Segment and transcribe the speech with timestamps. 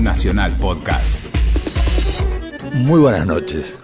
[0.00, 1.24] Nacional Podcast.
[2.74, 3.74] Muy buenas noches.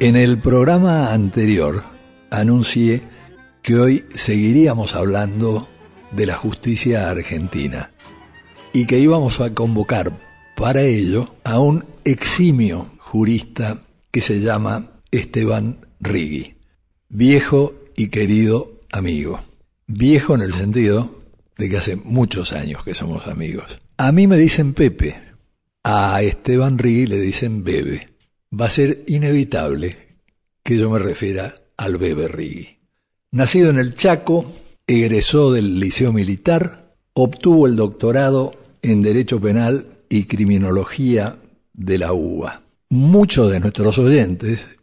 [0.00, 1.82] En el programa anterior
[2.30, 3.02] anuncié
[3.62, 5.68] que hoy seguiríamos hablando
[6.12, 7.90] de la justicia argentina
[8.72, 10.12] y que íbamos a convocar
[10.56, 16.56] para ello a un eximio jurista que se llama Esteban Rigui,
[17.08, 19.40] viejo y querido amigo.
[19.86, 21.18] Viejo en el sentido
[21.56, 23.80] de que hace muchos años que somos amigos.
[24.00, 25.16] A mí me dicen Pepe,
[25.82, 28.06] a Esteban Rigui le dicen Bebe.
[28.58, 29.96] Va a ser inevitable
[30.62, 32.78] que yo me refiera al Bebe Rigui.
[33.32, 34.52] Nacido en el Chaco,
[34.86, 41.34] egresó del Liceo Militar, obtuvo el doctorado en Derecho Penal y Criminología
[41.72, 42.62] de la UBA.
[42.90, 44.78] Muchos de nuestros oyentes,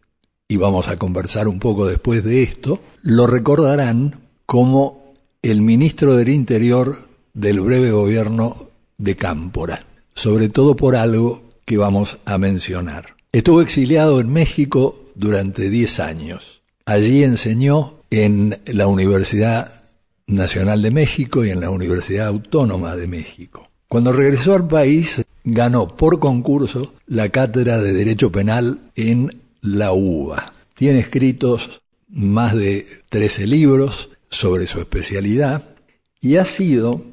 [0.49, 6.27] y vamos a conversar un poco después de esto, lo recordarán como el ministro del
[6.27, 8.64] Interior del breve gobierno
[8.97, 13.15] de Cámpora, sobre todo por algo que vamos a mencionar.
[13.31, 16.61] Estuvo exiliado en México durante 10 años.
[16.85, 19.71] Allí enseñó en la Universidad
[20.27, 23.69] Nacional de México y en la Universidad Autónoma de México.
[23.87, 30.53] Cuando regresó al país, ganó por concurso la cátedra de Derecho Penal en la UBA.
[30.73, 35.75] Tiene escritos más de 13 libros sobre su especialidad
[36.21, 37.03] y ha sido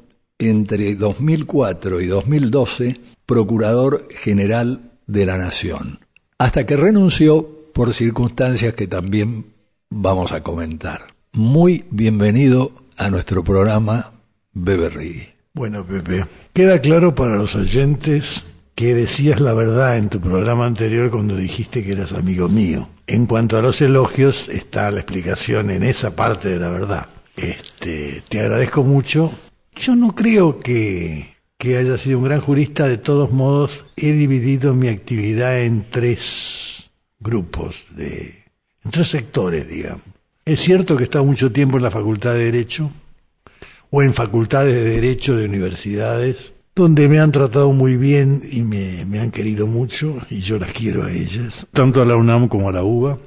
[0.49, 5.99] entre 2004 y 2012 Procurador General de la Nación,
[6.37, 9.53] hasta que renunció por circunstancias que también
[9.89, 11.07] vamos a comentar.
[11.31, 14.11] Muy bienvenido a nuestro programa
[14.53, 18.43] Bebe Bueno, Pepe, queda claro para los oyentes
[18.75, 22.89] que decías la verdad en tu programa anterior cuando dijiste que eras amigo mío.
[23.07, 27.07] En cuanto a los elogios, está la explicación en esa parte de la verdad.
[27.35, 29.31] Este, te agradezco mucho.
[29.75, 34.87] Yo no creo que, haya sido un gran jurista, de todos modos he dividido mi
[34.87, 38.45] actividad en tres grupos, de,
[38.83, 40.03] en tres sectores, digamos.
[40.45, 42.91] Es cierto que he estado mucho tiempo en la Facultad de Derecho
[43.89, 49.05] o en facultades de Derecho de universidades donde me han tratado muy bien y me,
[49.05, 52.69] me, han querido mucho, y yo las quiero a ellas, tanto a la UNAM como
[52.69, 53.19] a la UBA.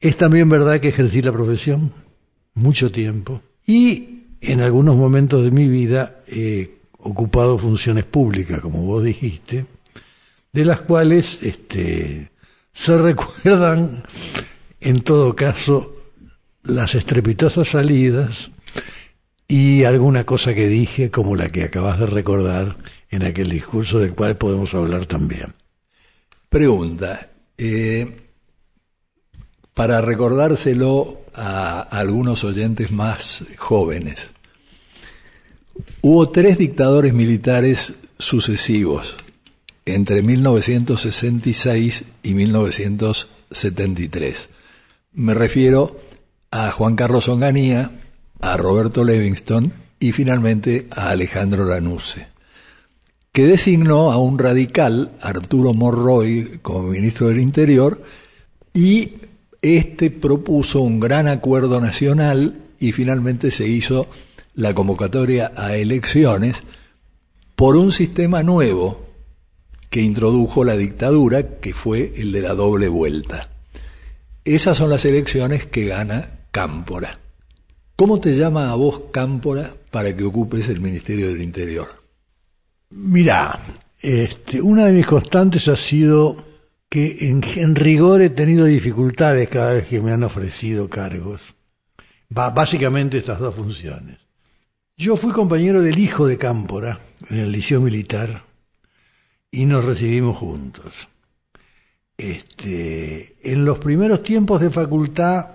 [0.00, 1.92] Es también verdad que ejercí la profesión
[2.54, 3.42] mucho tiempo.
[3.66, 9.66] Y en algunos momentos de mi vida he ocupado funciones públicas, como vos dijiste,
[10.52, 12.30] de las cuales este,
[12.72, 14.04] se recuerdan,
[14.80, 15.94] en todo caso,
[16.62, 18.50] las estrepitosas salidas
[19.46, 22.76] y alguna cosa que dije como la que acabas de recordar
[23.10, 25.54] en aquel discurso del cual podemos hablar también.
[26.48, 28.22] Pregunta, eh,
[29.74, 34.33] para recordárselo a algunos oyentes más jóvenes,
[36.02, 39.16] hubo tres dictadores militares sucesivos
[39.86, 44.50] entre 1966 y 1973.
[45.12, 46.00] Me refiero
[46.50, 47.90] a Juan Carlos Onganía,
[48.40, 52.28] a Roberto Livingston y finalmente a Alejandro Lanuse,
[53.32, 58.02] que designó a un radical, Arturo Morroy, como ministro del Interior,
[58.72, 59.16] y
[59.62, 64.06] este propuso un gran acuerdo nacional y finalmente se hizo
[64.54, 66.62] la convocatoria a elecciones
[67.56, 69.04] por un sistema nuevo
[69.90, 73.48] que introdujo la dictadura, que fue el de la doble vuelta.
[74.44, 77.18] Esas son las elecciones que gana Cámpora.
[77.96, 81.88] ¿Cómo te llama a vos Cámpora para que ocupes el Ministerio del Interior?
[82.90, 83.58] Mira,
[84.00, 86.44] este, una de mis constantes ha sido
[86.88, 91.40] que en, rigor he tenido dificultades cada vez que me han ofrecido cargos.
[92.28, 94.23] básicamente estas dos funciones.
[94.96, 98.44] Yo fui compañero del hijo de Cámpora en el liceo militar
[99.50, 100.94] y nos recibimos juntos.
[102.16, 105.46] Este, en los primeros tiempos de facultad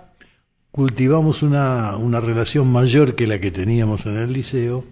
[0.72, 4.84] cultivamos una, relación mayor que la que teníamos en el liceo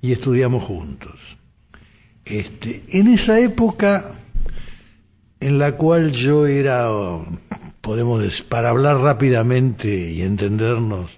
[0.00, 1.20] y estudiamos juntos.
[2.24, 4.12] Este, en esa época
[5.40, 6.88] en la cual yo era,
[7.82, 11.10] podemos para hablar rápidamente y entendernos,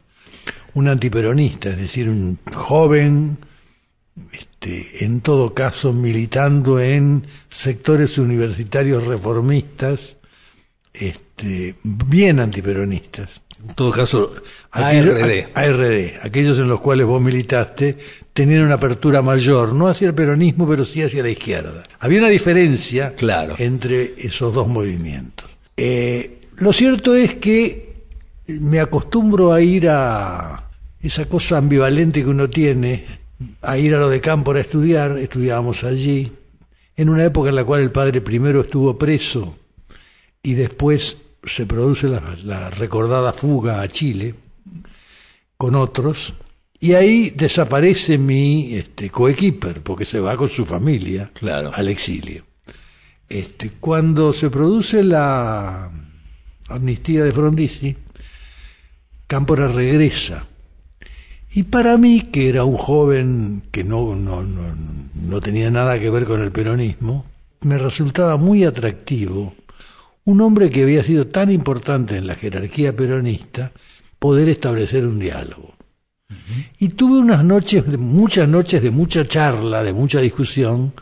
[0.77, 3.39] un antiperonista, es decir, un joven,
[4.33, 10.17] este, en todo caso militando en sectores universitarios reformistas,
[10.93, 13.29] este, bien antiperonistas
[13.69, 14.33] en todo caso,
[14.71, 15.47] ARD.
[15.55, 17.97] ARD, aquellos en los cuales vos militaste,
[18.33, 21.85] tenían una apertura mayor, no hacia el peronismo, pero sí hacia la izquierda.
[21.99, 23.55] Había una diferencia claro.
[23.59, 25.51] entre esos dos movimientos.
[25.77, 27.95] Eh, lo cierto es que
[28.47, 30.66] me acostumbro a ir a
[31.07, 33.05] esa cosa ambivalente que uno tiene,
[33.63, 36.33] a ir a lo de campo a estudiar, estudiábamos allí,
[36.97, 39.57] en una época en la cual el padre primero estuvo preso
[40.43, 44.35] y después se produce la, recordada fuga a Chile
[45.57, 46.35] con otros,
[46.79, 51.31] y ahí desaparece mi este, coequiper, porque se va con su familia
[51.73, 52.45] al exilio.
[53.29, 55.91] Este, cuando se produce la
[56.69, 57.97] amnistía de Frondizi,
[59.27, 60.47] Cámpora regresa.
[61.57, 64.77] Y para mí, que era un joven que no, no, no,
[65.15, 67.25] no tenía nada que ver con el peronismo,
[67.63, 69.55] me resultaba muy atractivo
[70.27, 73.73] un hombre que había sido tan importante en la jerarquía peronista,
[74.19, 75.75] poder establecer un diálogo.
[76.79, 80.93] Y tuve unas noches, muchas noches de mucha charla, de mucha discusión,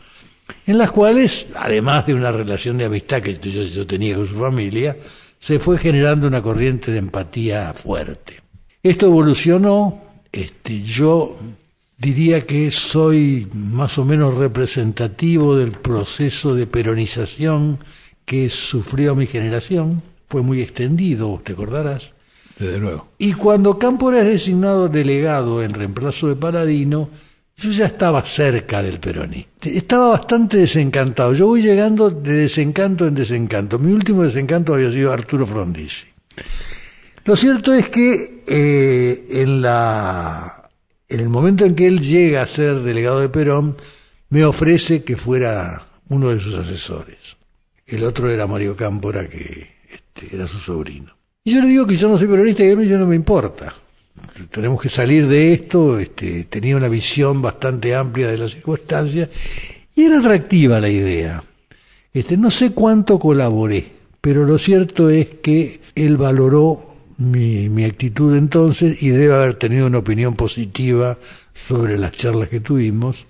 [0.66, 4.96] en las cuales, además de una relación de amistad que yo, tenía con su familia,
[5.36, 8.40] se fue generando una corriente de empatía fuerte.
[8.84, 11.36] Esto evolucionó, este, yo
[11.96, 17.78] diría que soy más o menos representativo del proceso de peronización
[18.25, 22.10] que sufrió mi generación, fue muy extendido, te acordarás.
[22.58, 23.08] Desde luego.
[23.19, 27.10] Y cuando Cámpora es designado delegado en reemplazo de Paradino,
[27.56, 29.52] yo ya estaba cerca del peronismo.
[29.62, 31.32] Estaba bastante desencantado.
[31.34, 33.78] Yo voy llegando de desencanto en desencanto.
[33.78, 36.06] Mi último desencanto había sido Arturo Frondizi.
[37.24, 43.20] Lo cierto es que eh, en, el momento en que él llega a ser delegado
[43.20, 43.78] de Perón,
[44.28, 47.36] me ofrece que fuera uno de sus asesores.
[47.86, 51.16] El otro era Mario Cámpora, que este, era su sobrino.
[51.44, 53.74] Y yo le digo que yo no soy peronista y a mí no me importa.
[54.50, 55.98] Tenemos que salir de esto.
[55.98, 59.30] Este, tenía una visión bastante amplia de las circunstancias
[59.94, 61.42] y era atractiva la idea.
[62.12, 63.86] Este, no sé cuánto colaboré,
[64.20, 69.87] pero lo cierto es que él valoró mi, mi actitud entonces y debe haber tenido
[69.87, 71.19] una opinión positiva
[71.69, 73.26] sobre las charlas que tuvimos.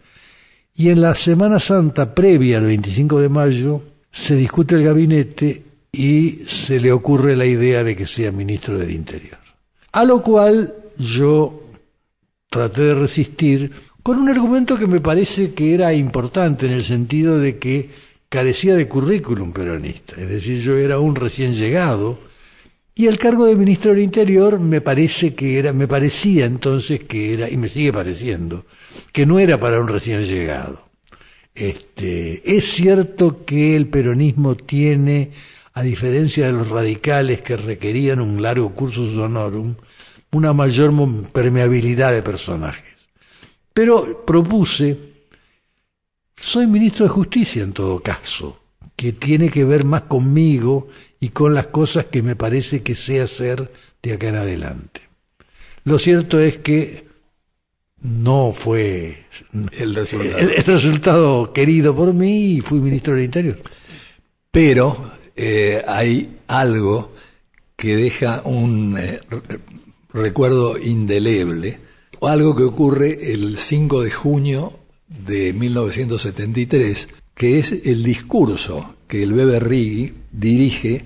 [0.74, 6.42] Y en la Semana Santa previa al 25 de mayo, se discute el gabinete y
[6.46, 9.38] se le ocurre la idea de que sea ministro del Interior.
[9.92, 11.62] A lo cual yo
[12.50, 13.72] traté de resistir
[14.02, 17.90] con un argumento que me parece que era importante en el sentido de que
[18.28, 22.18] carecía de currículum peronista, es decir, yo era un recién llegado
[22.94, 27.34] y el cargo de ministro del Interior me parece que era, me parecía entonces que
[27.34, 28.66] era, y me sigue pareciendo,
[29.12, 30.90] que no era para un recién llegado.
[31.54, 35.32] Este, es cierto que el peronismo tiene,
[35.72, 39.74] a diferencia de los radicales que requerían un largo cursus honorum,
[40.30, 40.92] una mayor
[41.32, 42.94] permeabilidad de personajes.
[43.72, 44.96] Pero propuse,
[46.36, 48.60] soy ministro de Justicia en todo caso,
[48.94, 50.88] que tiene que ver más conmigo
[51.24, 53.72] y con las cosas que me parece que sé hacer
[54.02, 55.00] de acá en adelante.
[55.84, 57.06] Lo cierto es que
[58.02, 59.24] no fue
[59.78, 59.94] el
[60.66, 61.50] resultado.
[61.54, 63.58] querido por mí y fui ministro del Interior.
[64.50, 67.14] Pero eh, hay algo
[67.74, 69.20] que deja un eh,
[70.12, 71.80] recuerdo indeleble,
[72.20, 74.74] algo que ocurre el 5 de junio
[75.08, 81.04] de 1973, que es el discurso que el Bebe Rigui dirige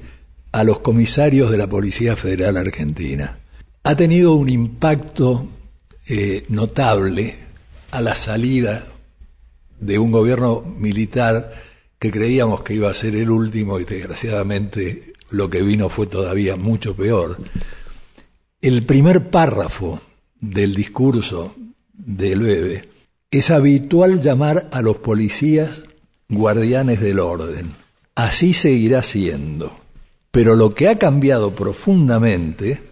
[0.52, 3.38] a los comisarios de la Policía Federal Argentina.
[3.82, 5.46] Ha tenido un impacto
[6.08, 7.36] eh, notable
[7.90, 8.86] a la salida
[9.78, 11.52] de un gobierno militar
[11.98, 16.56] que creíamos que iba a ser el último y desgraciadamente lo que vino fue todavía
[16.56, 17.36] mucho peor.
[18.62, 20.00] El primer párrafo
[20.40, 21.54] del discurso
[21.92, 22.88] del bebé
[23.30, 25.84] es habitual llamar a los policías
[26.30, 27.87] guardianes del orden.
[28.18, 29.70] Así seguirá siendo.
[30.32, 32.82] Pero lo que ha cambiado profundamente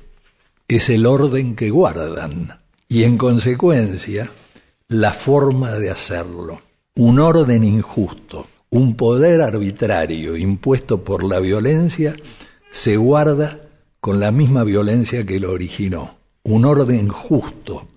[0.68, 4.30] es el orden que guardan y en consecuencia
[4.86, 6.60] la forma de hacerlo.
[6.94, 12.14] Un orden injusto, un poder arbitrario impuesto por la violencia
[12.70, 13.62] se guarda
[13.98, 16.18] con la misma violencia que lo originó.
[16.44, 17.88] Un orden justo,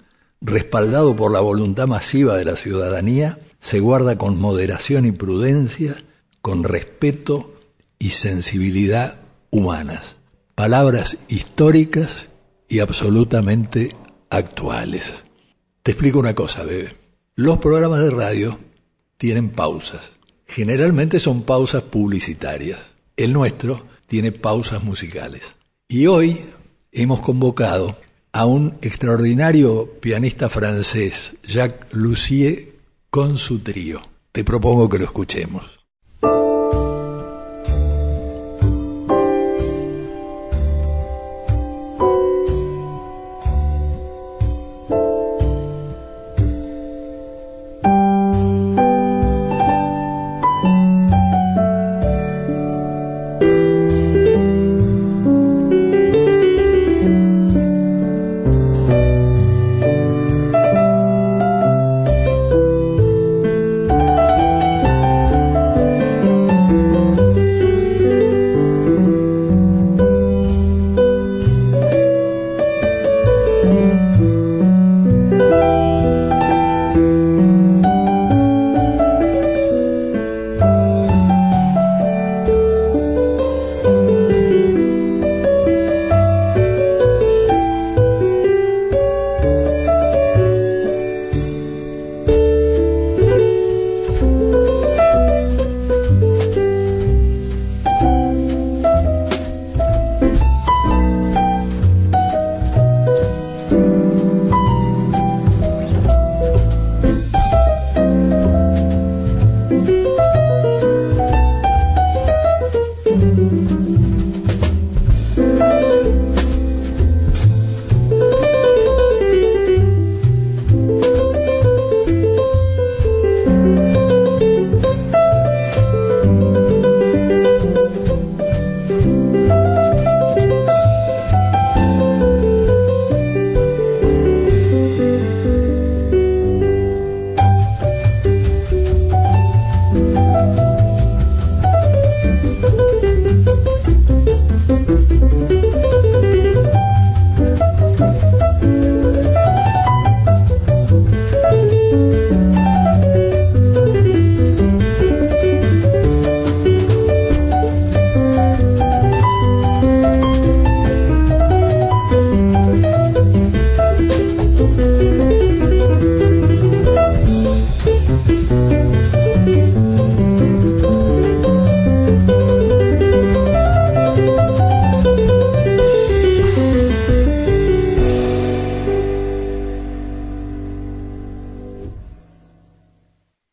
[0.41, 5.95] respaldado por la voluntad masiva de la ciudadanía, se guarda con moderación y prudencia,
[6.41, 7.53] con respeto
[7.97, 9.19] y sensibilidad
[9.51, 10.15] humanas.
[10.55, 12.27] Palabras históricas
[12.67, 13.95] y absolutamente
[14.29, 15.25] actuales.
[15.83, 16.95] Te explico una cosa, bebé.
[17.35, 18.59] Los programas de radio
[19.17, 20.11] tienen pausas.
[20.45, 22.91] Generalmente son pausas publicitarias.
[23.15, 25.55] El nuestro tiene pausas musicales.
[25.87, 26.39] Y hoy
[26.91, 27.97] hemos convocado
[28.31, 32.77] a un extraordinario pianista francés, Jacques Lussier,
[33.09, 34.01] con su trío.
[34.31, 35.78] Te propongo que lo escuchemos.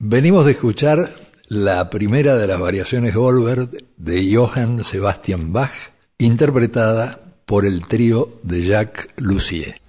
[0.08, 1.10] Venimos de escuchar
[1.48, 5.72] la primera de las variaciones Goldberg de Johann Sebastian Bach,
[6.18, 9.80] interpretada por el trío de Jacques Lussier.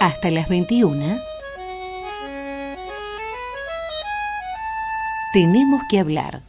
[0.00, 1.18] Hasta las 21.
[5.34, 6.44] Tenemos que hablar.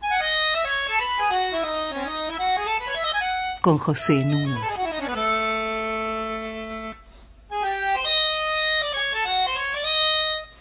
[3.62, 4.77] Con José Núñez.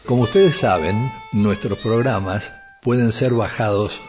[0.07, 4.01] Como ustedes saben, nuestros programas pueden ser bajados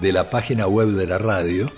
[0.00, 1.70] de la página web de la radio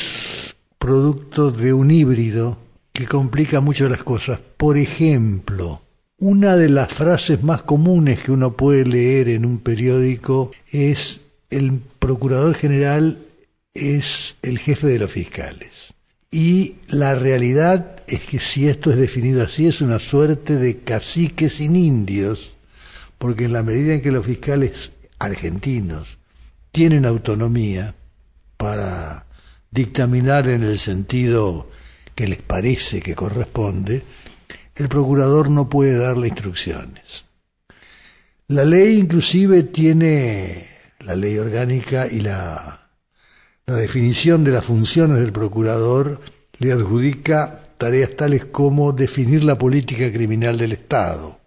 [0.78, 2.58] producto de un híbrido
[2.92, 4.40] que complica mucho las cosas.
[4.56, 5.82] Por ejemplo,
[6.18, 11.80] una de las frases más comunes que uno puede leer en un periódico es el
[11.98, 13.18] procurador general
[13.74, 15.94] es el jefe de los fiscales.
[16.30, 21.54] Y la realidad es que si esto es definido así es una suerte de caciques
[21.54, 22.52] sin indios,
[23.18, 26.18] porque en la medida en que los fiscales argentinos
[26.72, 27.94] tienen autonomía
[28.56, 29.26] para
[29.70, 31.68] dictaminar en el sentido
[32.18, 34.02] que les parece que corresponde,
[34.74, 37.24] el procurador no puede darle instrucciones.
[38.48, 40.66] La ley inclusive tiene,
[40.98, 42.90] la ley orgánica y la,
[43.66, 46.20] la definición de las funciones del procurador
[46.58, 51.38] le adjudica tareas tales como definir la política criminal del Estado.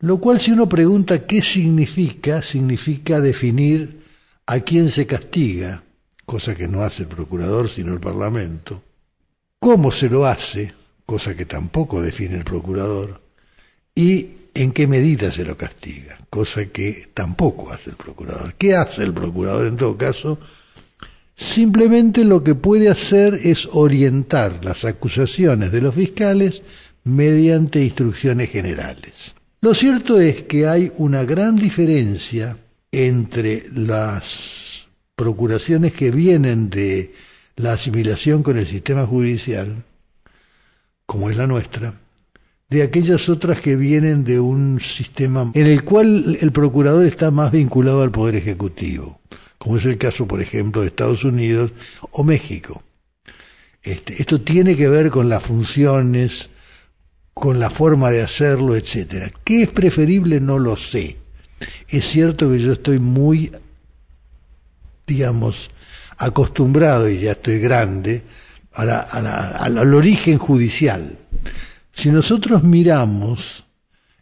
[0.00, 4.02] Lo cual si uno pregunta qué significa, significa definir
[4.44, 5.82] a quién se castiga,
[6.26, 8.82] cosa que no hace el procurador sino el Parlamento,
[9.60, 10.72] cómo se lo hace,
[11.06, 13.20] cosa que tampoco define el procurador,
[13.94, 18.54] y en qué medida se lo castiga, cosa que tampoco hace el procurador.
[18.54, 20.38] ¿Qué hace el procurador en todo caso?
[21.36, 26.62] Simplemente lo que puede hacer es orientar las acusaciones de los fiscales
[27.04, 29.34] mediante instrucciones generales.
[29.60, 32.56] Lo cierto es que hay una gran diferencia
[32.90, 37.12] entre las procuraciones que vienen de
[37.62, 39.84] la asimilación con el sistema judicial,
[41.06, 41.94] como es la nuestra,
[42.68, 47.50] de aquellas otras que vienen de un sistema en el cual el procurador está más
[47.50, 49.20] vinculado al Poder Ejecutivo,
[49.58, 51.72] como es el caso, por ejemplo, de Estados Unidos
[52.12, 52.82] o México.
[53.82, 56.50] Este, esto tiene que ver con las funciones,
[57.34, 59.32] con la forma de hacerlo, etcétera.
[59.44, 60.40] ¿Qué es preferible?
[60.40, 61.16] No lo sé.
[61.88, 63.50] Es cierto que yo estoy muy,
[65.06, 65.70] digamos,
[66.20, 68.22] acostumbrado, y ya estoy grande,
[68.72, 71.18] al origen judicial.
[71.92, 73.64] Si nosotros miramos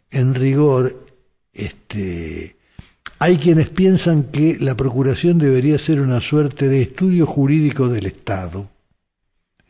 [0.09, 1.07] en rigor,
[1.53, 2.55] este,
[3.19, 8.69] hay quienes piensan que la procuración debería ser una suerte de estudio jurídico del Estado,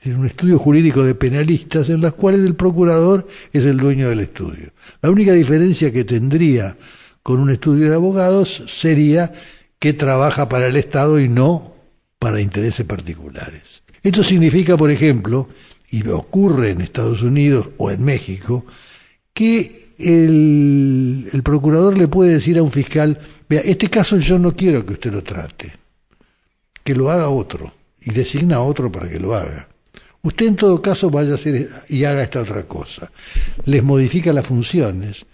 [0.02, 4.22] es un estudio jurídico de penalistas en las cuales el procurador es el dueño del
[4.22, 4.72] estudio.
[5.02, 6.78] La única diferencia que tendría
[7.22, 9.34] con un estudio de abogados sería
[9.78, 11.74] que trabaja para el Estado y no
[12.20, 13.82] para intereses particulares.
[14.04, 15.50] Esto significa, por ejemplo,
[15.90, 18.66] y ocurre en Estados Unidos o en México,
[19.34, 24.56] que el, el, procurador le puede decir a un fiscal, vea, este caso yo no
[24.56, 25.74] quiero que usted lo trate,
[26.84, 29.68] que lo haga otro, y designa a otro para que lo haga.
[30.22, 33.12] Usted en todo caso vaya a hacer y haga esta otra cosa.
[33.64, 35.26] Les modifica las funciones.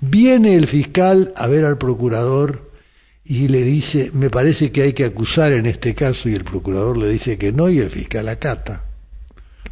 [0.00, 2.69] Viene el fiscal a ver al procurador
[3.30, 6.98] y le dice, me parece que hay que acusar en este caso, y el procurador
[6.98, 8.82] le dice que no, y el fiscal acata,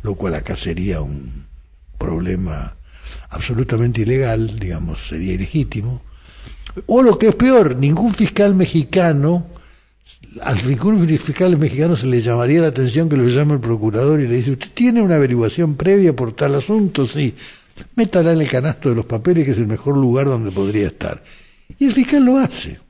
[0.05, 1.45] lo cual acá sería un
[1.99, 2.77] problema
[3.31, 6.01] absolutamente ilegal, digamos, sería ilegítimo.
[6.87, 9.49] O lo que es peor, ningún fiscal mexicano,
[10.41, 14.29] al ningún fiscal mexicano se le llamaría la atención que lo llame el procurador y
[14.29, 17.09] le dice, ¿usted tiene una averiguación previa por tal asunto?
[17.09, 17.35] Sí,
[17.97, 21.25] métala en el canasto de los papeles, que es el mejor lugar donde podría estar.
[21.77, 22.87] Y el fiscal lo hace.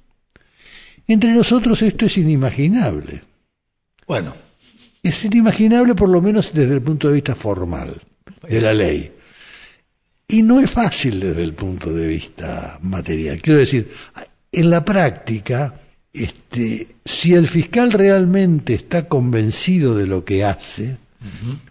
[1.08, 3.22] Entre nosotros esto es inimaginable.
[4.06, 4.34] Bueno.
[5.02, 8.00] Es inimaginable por lo menos desde el punto de vista formal
[8.46, 9.10] de la ley.
[10.28, 13.40] Y no es fácil desde el punto de vista material.
[13.40, 13.88] Quiero decir,
[14.52, 15.80] en la práctica,
[16.12, 20.98] este, si el fiscal realmente está convencido de lo que hace,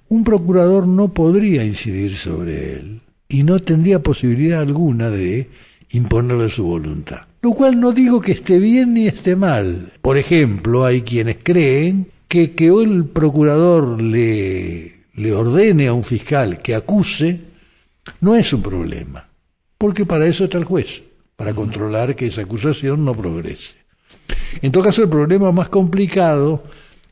[0.09, 5.49] un procurador no podría incidir sobre él y no tendría posibilidad alguna de
[5.91, 7.26] imponerle su voluntad.
[7.41, 9.93] Lo cual no digo que esté bien ni esté mal.
[10.01, 16.61] Por ejemplo, hay quienes creen que que el procurador le, le ordene a un fiscal
[16.61, 17.41] que acuse
[18.21, 19.29] no es un problema,
[19.77, 21.03] porque para eso está el juez,
[21.35, 23.75] para controlar que esa acusación no progrese.
[24.61, 26.63] En todo caso, el problema más complicado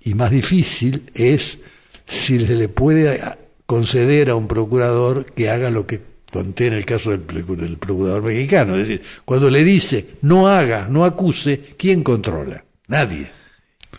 [0.01, 1.57] y más difícil es
[2.05, 3.19] si se le puede
[3.65, 6.01] conceder a un procurador que haga lo que
[6.35, 8.75] conté en el caso del, del, procurador mexicano.
[8.75, 12.65] Es decir, cuando le dice no haga, no acuse, ¿quién controla?
[12.87, 13.31] Nadie.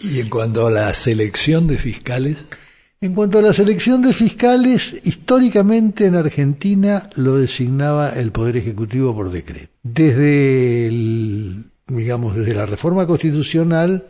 [0.00, 2.44] Y en cuanto a la selección de fiscales.
[3.00, 9.14] En cuanto a la selección de fiscales, históricamente en Argentina lo designaba el Poder Ejecutivo
[9.14, 9.72] por decreto.
[9.82, 10.90] Desde
[11.88, 14.08] digamos, desde la reforma constitucional,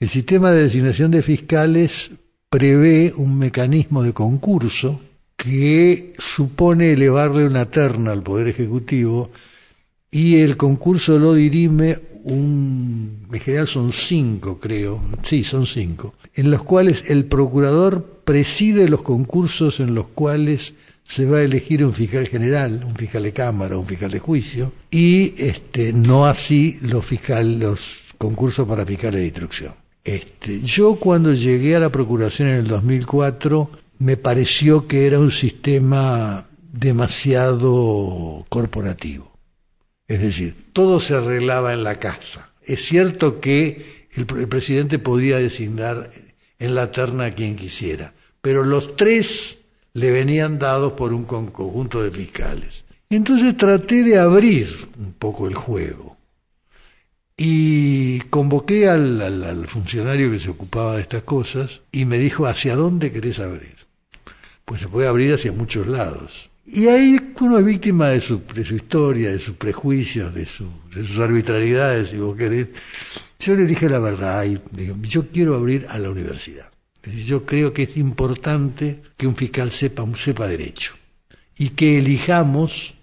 [0.00, 2.10] el sistema de designación de fiscales
[2.50, 5.00] prevé un mecanismo de concurso
[5.42, 9.32] que supone elevarle una terna al Poder Ejecutivo
[10.08, 16.52] y el concurso lo dirime un, en general son cinco creo, sí, son cinco, en
[16.52, 21.92] los cuales el procurador preside los concursos en los cuales se va a elegir un
[21.92, 27.10] fiscal general, un fiscal de cámara, un fiscal de juicio, y este, no así los,
[27.58, 27.80] los
[28.16, 29.74] concursos para fiscales de instrucción.
[30.04, 35.30] Este, yo cuando llegué a la Procuración en el 2004 me pareció que era un
[35.30, 39.38] sistema demasiado corporativo.
[40.08, 42.50] Es decir, todo se arreglaba en la casa.
[42.64, 46.10] Es cierto que el, presidente podía designar
[46.58, 49.58] en la terna a quien quisiera, pero los tres
[49.92, 52.84] le venían dados por un conjunto de fiscales.
[53.08, 56.16] Entonces traté de abrir un poco el juego
[57.36, 63.12] y convoqué al, funcionario que se ocupaba de estas cosas y me dijo, ¿hacia dónde
[63.12, 63.81] querés abrir?
[64.64, 66.50] Pues se puede abrir hacia muchos lados.
[66.64, 71.06] Y ahí uno es víctima de su, de su historia, de sus prejuicios, de, de
[71.06, 72.68] sus arbitrariedades, si vos querés.
[73.40, 76.70] Yo le dije la verdad y digo, yo quiero abrir a la universidad.
[77.26, 80.94] Yo creo que es importante que un fiscal sepa, sepa derecho
[81.58, 82.94] y que elijamos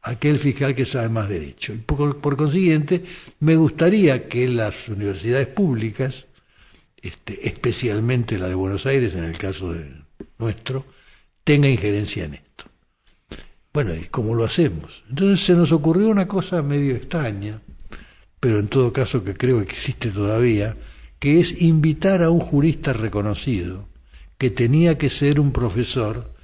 [0.00, 1.74] aquel fiscal que sabe más derecho.
[1.74, 3.04] Y por, por consiguiente,
[3.40, 6.26] me gustaría que las universidades públicas,
[7.00, 9.92] este, especialmente la de Buenos Aires, en el caso de
[10.38, 10.86] nuestro,
[11.44, 12.64] tenga injerencia en esto.
[13.72, 15.02] Bueno, ¿y cómo lo hacemos?
[15.08, 17.60] Entonces se nos ocurrió una cosa medio extraña,
[18.38, 20.76] pero en todo caso que creo que existe todavía,
[21.18, 23.88] que es invitar a un jurista reconocido,
[24.36, 26.34] que tenía que ser un profesor,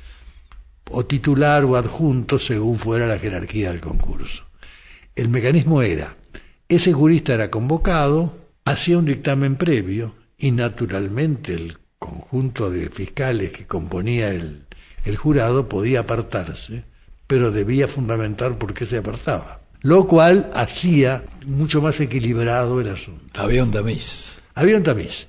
[0.90, 4.44] o titular o adjunto, según fuera la jerarquía del concurso.
[5.14, 6.16] El mecanismo era,
[6.68, 13.66] ese jurista era convocado, hacía un dictamen previo, y naturalmente el conjunto de fiscales que
[13.66, 14.67] componía el,
[15.08, 16.84] el jurado podía apartarse
[17.28, 19.60] pero debía fundamentar por qué se apartaba.
[19.82, 23.40] Lo cual hacía mucho más equilibrado el asunto.
[23.40, 24.40] Había un tamiz.
[24.54, 25.28] Había un tamiz.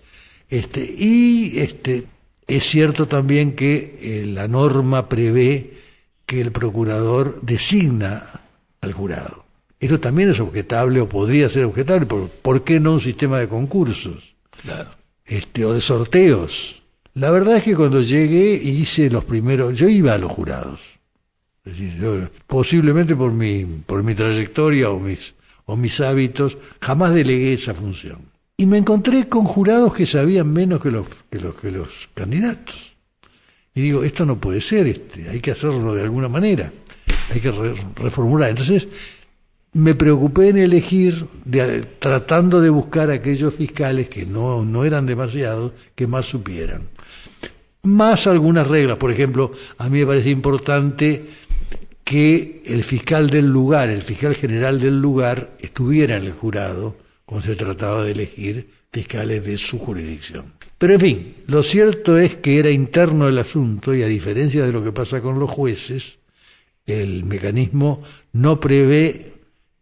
[0.49, 2.05] Este, y este,
[2.47, 5.73] es cierto también que eh, la norma prevé
[6.25, 8.41] que el procurador designa
[8.81, 9.45] al jurado.
[9.79, 12.05] Esto también es objetable o podría ser objetable.
[12.05, 14.35] ¿Por, ¿por qué no un sistema de concursos?
[14.63, 14.89] Claro.
[15.25, 16.78] Este, o de sorteos.
[17.15, 20.79] La verdad es que cuando llegué hice los primeros, yo iba a los jurados
[22.47, 25.33] posiblemente por mi, por mi trayectoria o mis,
[25.65, 28.19] o mis hábitos, jamás delegué esa función.
[28.57, 32.95] Y me encontré con jurados que sabían menos que los, que los, que los candidatos.
[33.73, 36.71] Y digo, esto no puede ser, este, hay que hacerlo de alguna manera,
[37.33, 37.51] hay que
[37.95, 38.49] reformular.
[38.49, 38.87] Entonces,
[39.73, 45.71] me preocupé en elegir, de, tratando de buscar aquellos fiscales que no, no eran demasiados,
[45.95, 46.81] que más supieran.
[47.83, 51.25] Más algunas reglas, por ejemplo, a mí me parece importante
[52.03, 57.47] que el fiscal del lugar, el fiscal general del lugar, estuviera en el jurado cuando
[57.47, 60.53] se trataba de elegir fiscales de su jurisdicción.
[60.77, 64.71] Pero en fin, lo cierto es que era interno el asunto y a diferencia de
[64.71, 66.17] lo que pasa con los jueces,
[66.85, 68.01] el mecanismo
[68.33, 69.33] no prevé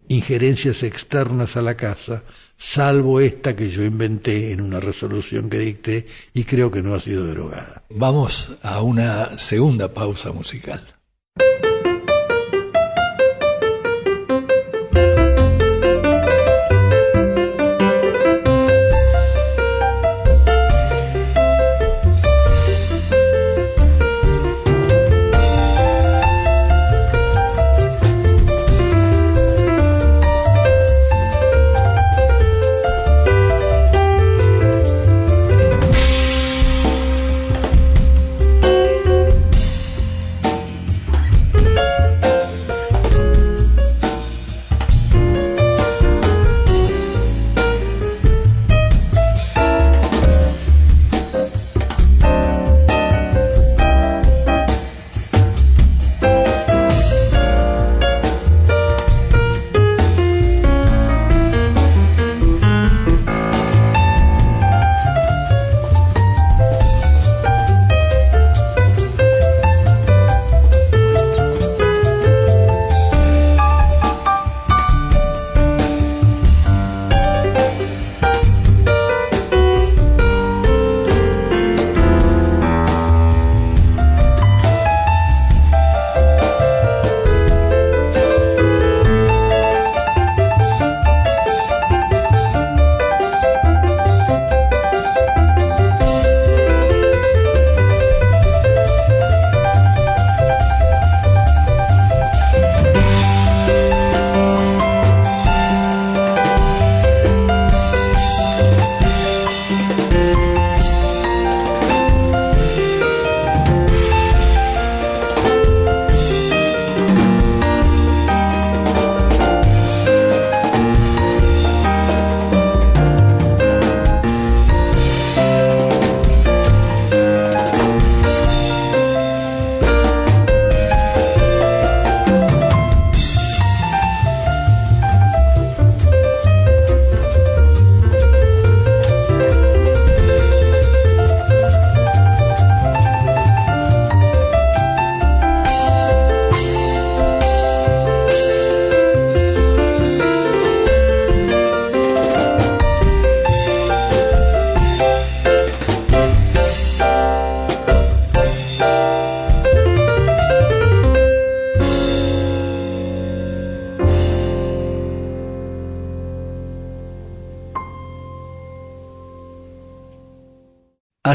[0.09, 2.23] injerencias externas a la casa,
[2.57, 6.99] salvo esta que yo inventé en una resolución que dicté y creo que no ha
[6.99, 7.83] sido derogada.
[7.89, 10.81] Vamos a una segunda pausa musical.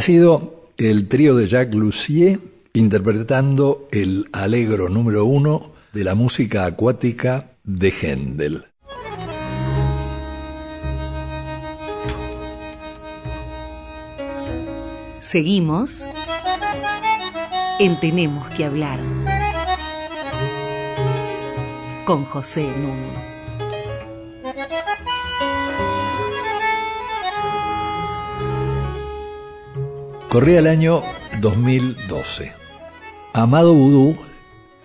[0.03, 2.41] Sido el trío de Jacques Lussier
[2.73, 8.65] interpretando el alegro número uno de la música acuática de Händel.
[15.21, 16.05] Seguimos
[17.79, 18.99] en Tenemos que hablar
[22.05, 23.32] con José Nuno.
[30.33, 31.03] Corría el año
[31.43, 32.53] 2012.
[33.35, 34.17] Amado Vudú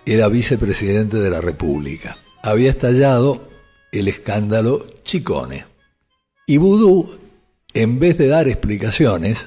[0.04, 2.18] era vicepresidente de la República.
[2.42, 3.48] Había estallado
[3.90, 5.64] el escándalo Chicone.
[6.46, 7.08] Y Vudú,
[7.72, 9.46] en vez de dar explicaciones,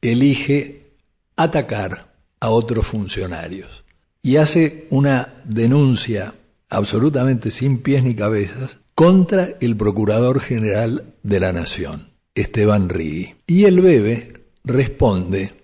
[0.00, 0.92] elige
[1.34, 3.84] atacar a otros funcionarios
[4.22, 6.34] y hace una denuncia
[6.68, 13.34] absolutamente sin pies ni cabezas contra el Procurador General de la Nación, Esteban Rigui.
[13.48, 15.60] Y el bebe responde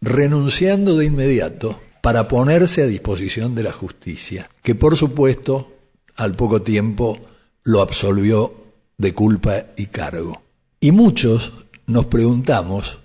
[0.00, 5.76] renunciando de inmediato para ponerse a disposición de la justicia, que por supuesto
[6.16, 7.18] al poco tiempo
[7.62, 8.54] lo absolvió
[8.96, 10.42] de culpa y cargo.
[10.80, 11.52] Y muchos
[11.86, 13.00] nos preguntamos,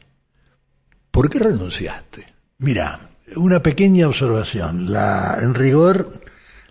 [1.12, 2.34] ¿por qué renunciaste?
[2.60, 4.92] Mira, una pequeña observación.
[4.92, 6.22] La, en rigor,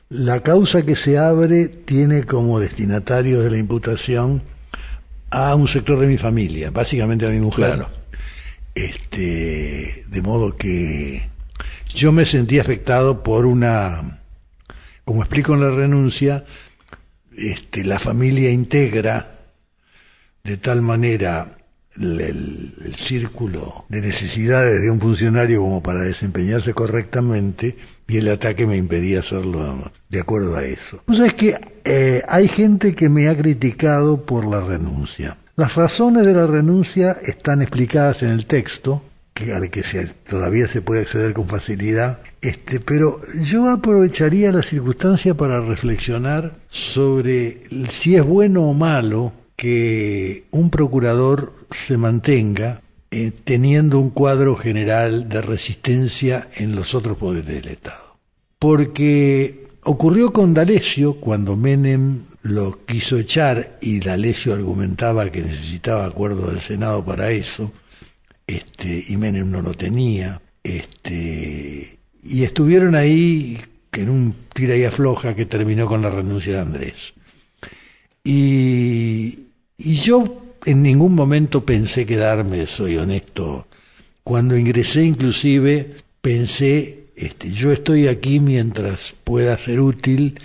[0.09, 4.43] la causa que se abre tiene como destinatario de la imputación
[5.31, 7.75] a un sector de mi familia, básicamente a mi mujer.
[7.75, 8.04] Claro.
[8.75, 11.29] Este, de modo que
[11.95, 14.21] yo me sentí afectado por una,
[15.05, 16.45] como explico en la renuncia,
[17.37, 19.39] este, la familia integra
[20.43, 21.53] de tal manera
[22.01, 27.77] el, círculo de necesidades de un funcionario como para desempeñarse correctamente
[28.09, 31.03] y el ataque me impedía hacerlo de acuerdo a eso.
[31.07, 35.39] Pues es que eh, hay gente que me ha criticado por la renuncia.
[35.57, 40.67] Las razones de la renuncia están explicadas en el texto que, al que se, todavía
[40.67, 42.21] se puede acceder con facilidad.
[42.41, 50.45] Este, pero yo aprovecharía la circunstancia para reflexionar sobre si es bueno o malo que
[50.51, 52.81] un procurador se mantenga
[53.13, 58.19] eh, teniendo un cuadro general de resistencia en los otros poderes del Estado.
[58.59, 66.49] Porque ocurrió con D'Alessio cuando Menem lo quiso echar y D'Alessio argumentaba que necesitaba acuerdo
[66.49, 67.73] del Senado para eso,
[68.47, 73.59] este, y Menem no lo tenía, este, y estuvieron ahí
[73.93, 77.15] en un tira y afloja que terminó con la renuncia de Andrés.
[78.23, 79.47] Y,
[79.79, 83.69] y yo en ningún momento pensé quedarme, soy honesto.
[84.23, 90.39] Cuando ingresé inclusive pensé, este, yo estoy aquí mientras pueda ser útil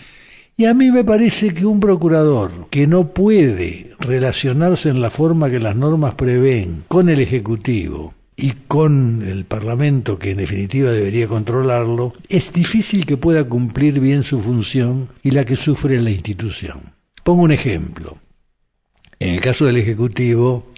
[0.60, 5.50] y a mí me parece que un procurador que no puede relacionarse en la forma
[5.50, 11.30] que las normas prevén con el Ejecutivo y con el Parlamento, que en definitiva debería
[11.30, 16.92] controlarlo, es difícil que pueda cumplir bien su función y la que sufre la institución.
[17.24, 18.18] Pongo un ejemplo.
[19.18, 20.74] En el caso del Ejecutivo,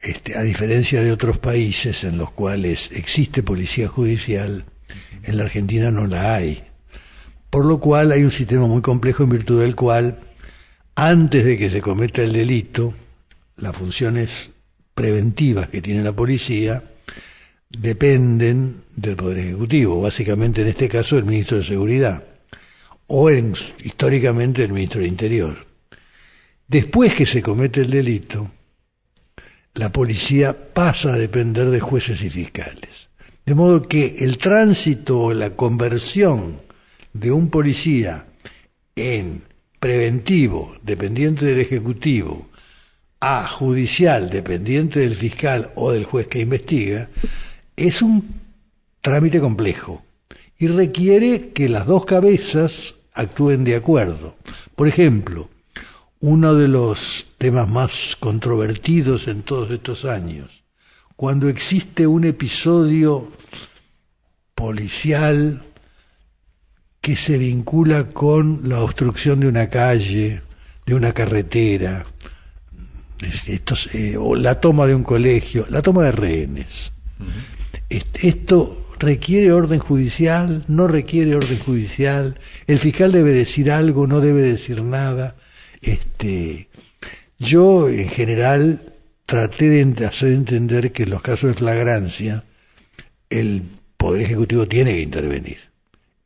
[0.00, 4.64] este, a diferencia de otros países en los cuales existe policía judicial,
[5.22, 6.63] en la Argentina no la hay.
[7.54, 10.18] Por lo cual hay un sistema muy complejo en virtud del cual,
[10.96, 12.92] antes de que se cometa el delito,
[13.58, 14.50] las funciones
[14.92, 16.82] preventivas que tiene la policía
[17.70, 22.24] dependen del Poder Ejecutivo, básicamente en este caso el Ministro de Seguridad,
[23.06, 25.64] o históricamente el Ministro del Interior.
[26.66, 28.50] Después que se comete el delito,
[29.74, 33.10] la policía pasa a depender de jueces y fiscales.
[33.46, 36.63] De modo que el tránsito o la conversión
[37.14, 38.26] de un policía
[38.94, 39.44] en
[39.80, 42.48] preventivo, dependiente del Ejecutivo,
[43.20, 47.08] a judicial, dependiente del fiscal o del juez que investiga,
[47.76, 48.40] es un
[49.00, 50.04] trámite complejo
[50.58, 54.36] y requiere que las dos cabezas actúen de acuerdo.
[54.76, 55.48] Por ejemplo,
[56.20, 60.64] uno de los temas más controvertidos en todos estos años,
[61.16, 63.30] cuando existe un episodio
[64.54, 65.64] policial
[67.04, 70.40] que se vincula con la obstrucción de una calle,
[70.86, 72.06] de una carretera,
[73.92, 76.94] eh, o la toma de un colegio, la toma de rehenes.
[77.90, 84.40] Esto requiere orden judicial, no requiere orden judicial, el fiscal debe decir algo, no debe
[84.40, 85.36] decir nada.
[85.82, 86.70] Este,
[87.38, 88.94] yo en general
[89.26, 92.44] traté de hacer entender que en los casos de flagrancia
[93.28, 93.62] el
[93.98, 95.73] Poder Ejecutivo tiene que intervenir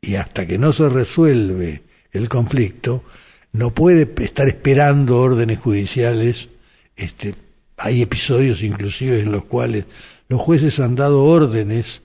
[0.01, 3.03] y hasta que no se resuelve el conflicto,
[3.51, 6.49] no puede estar esperando órdenes judiciales.
[6.95, 7.35] Este,
[7.77, 9.85] hay episodios inclusive en los cuales
[10.27, 12.01] los jueces han dado órdenes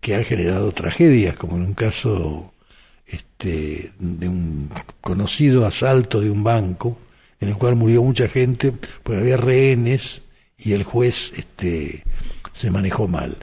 [0.00, 2.52] que han generado tragedias, como en un caso
[3.06, 4.70] este, de un
[5.00, 6.98] conocido asalto de un banco,
[7.40, 10.22] en el cual murió mucha gente, porque había rehenes
[10.56, 12.04] y el juez este,
[12.54, 13.38] se manejó mal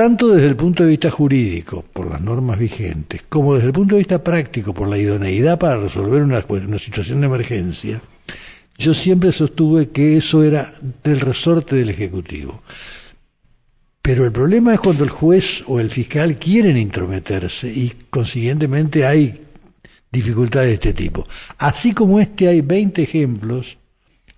[0.00, 3.96] tanto desde el punto de vista jurídico, por las normas vigentes, como desde el punto
[3.96, 6.40] de vista práctico, por la idoneidad para resolver una,
[6.78, 8.00] situación de emergencia,
[8.78, 10.72] yo siempre sostuve que eso era
[11.04, 12.62] del resorte del Ejecutivo.
[14.00, 19.42] Pero el problema es cuando el juez o el fiscal quieren intrometerse y consiguientemente hay
[20.10, 21.28] dificultades de este tipo.
[21.58, 23.76] Así como este hay 20 ejemplos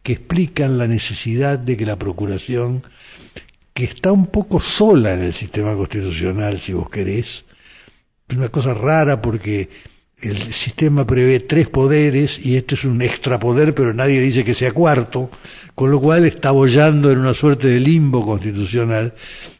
[0.02, 2.82] que explican la necesidad de que la Procuración
[3.74, 7.44] que está un poco sola en el sistema constitucional, si vos querés.
[8.28, 9.70] Es una cosa rara porque
[10.20, 14.72] el sistema prevé tres poderes y este es un extrapoder, pero nadie dice que sea
[14.72, 15.30] cuarto,
[15.74, 19.14] con lo cual está bollando en una suerte de limbo constitucional.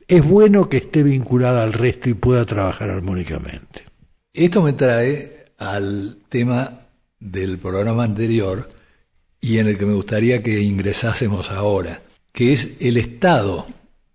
[0.06, 3.84] Es bueno que esté vinculada al resto y pueda trabajar armónicamente.
[4.32, 6.78] Esto me trae al tema
[7.18, 8.68] del programa anterior
[9.40, 13.66] y en el que me gustaría que ingresásemos ahora, que es el Estado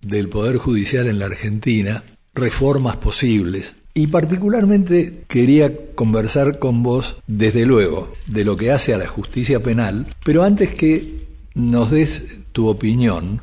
[0.01, 3.75] del Poder Judicial en la Argentina, reformas posibles.
[3.93, 9.63] Y particularmente quería conversar con vos, desde luego, de lo que hace a la justicia
[9.63, 13.41] penal, pero antes que nos des tu opinión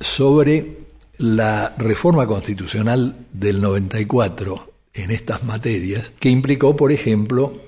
[0.00, 0.78] sobre
[1.18, 7.60] la reforma constitucional del 94 en estas materias, que implicó, por ejemplo,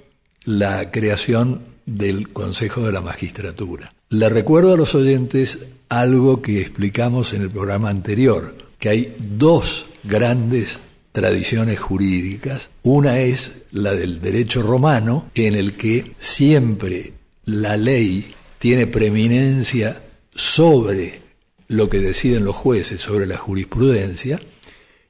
[0.44, 3.94] la creación del Consejo de la Magistratura.
[4.10, 9.86] Le recuerdo a los oyentes algo que explicamos en el programa anterior, que hay dos
[10.04, 10.78] grandes
[11.12, 12.68] tradiciones jurídicas.
[12.82, 21.22] Una es la del derecho romano, en el que siempre la ley tiene preeminencia sobre
[21.68, 24.38] lo que deciden los jueces sobre la jurisprudencia,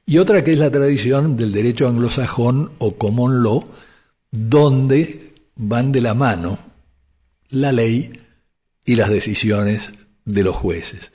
[0.05, 3.67] y otra que es la tradición del derecho anglosajón o common law,
[4.31, 6.66] donde van de la mano
[7.49, 8.11] la ley
[8.85, 9.91] y las decisiones
[10.25, 11.11] de los jueces.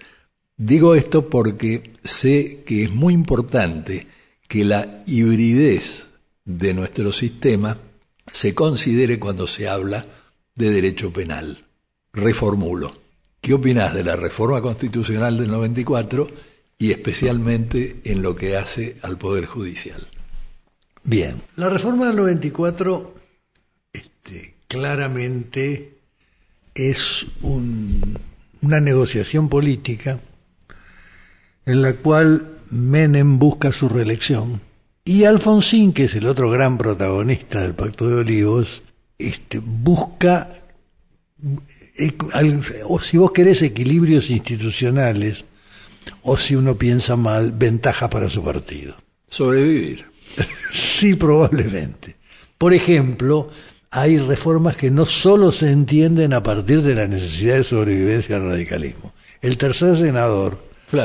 [0.56, 4.06] Digo esto porque sé que es muy importante
[4.48, 6.06] que la hibridez
[6.44, 7.78] de nuestro sistema
[8.30, 10.06] se considere cuando se habla
[10.54, 11.64] de derecho penal.
[12.12, 12.90] Reformulo.
[13.40, 16.28] ¿Qué opinas de la reforma constitucional del 94
[16.78, 20.06] y especialmente en lo que hace al Poder Judicial?
[21.04, 23.14] Bien, la reforma del 94
[23.92, 25.91] este, claramente
[26.74, 30.20] es una negociación política
[31.66, 34.60] en la cual Menem busca su reelección
[35.04, 38.82] y Alfonsín, que es el otro gran protagonista del Pacto de Olivos,
[39.18, 40.48] este, busca,
[41.98, 42.12] eh,
[42.86, 45.44] o si vos querés, equilibrios institucionales,
[46.22, 48.96] o si uno piensa mal, ventajas para su partido.
[49.26, 50.04] Sobrevivir.
[50.72, 52.16] sí, probablemente.
[52.56, 53.50] Por ejemplo,
[53.94, 58.46] hay reformas que no solo se entienden a partir de la necesidad de sobrevivencia al
[58.46, 59.12] radicalismo.
[59.42, 60.64] El tercer senador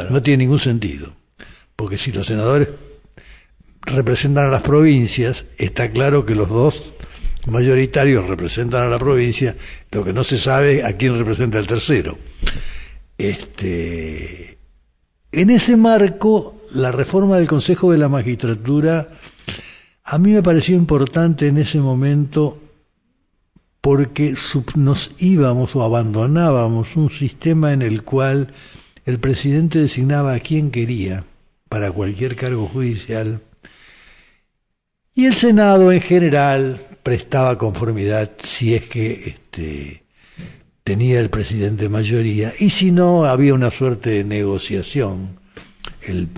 [0.09, 1.11] no tiene ningún sentido,
[1.75, 2.69] porque si los senadores
[3.81, 6.81] representan a las provincias, está claro que los dos
[7.45, 9.57] mayoritarios representan a la provincia,
[9.91, 12.17] lo que no se sabe a quién representa el tercero.
[13.17, 14.59] Este,
[15.33, 19.09] en ese marco, la reforma del Consejo de la Magistratura
[20.05, 22.61] a mí me pareció importante en ese momento
[23.81, 24.35] porque
[24.75, 28.51] nos íbamos o abandonábamos un sistema en el cual
[29.05, 31.23] el presidente designaba a quien quería
[31.69, 33.41] para cualquier cargo judicial
[35.17, 40.03] y el Senado en general prestaba conformidad si es que este,
[40.83, 45.39] tenía el presidente mayoría y si no había una suerte de negociación.
[46.03, 46.29] El,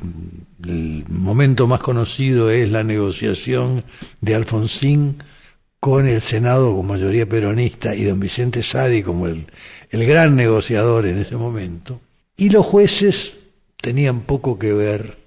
[0.65, 3.83] el momento más conocido es la negociación
[4.21, 5.17] de Alfonsín
[5.79, 9.47] con el Senado con mayoría peronista y don Vicente Sadi como el,
[9.89, 12.01] el gran negociador en ese momento.
[12.35, 13.33] Y los jueces
[13.81, 15.17] tenían poco que ver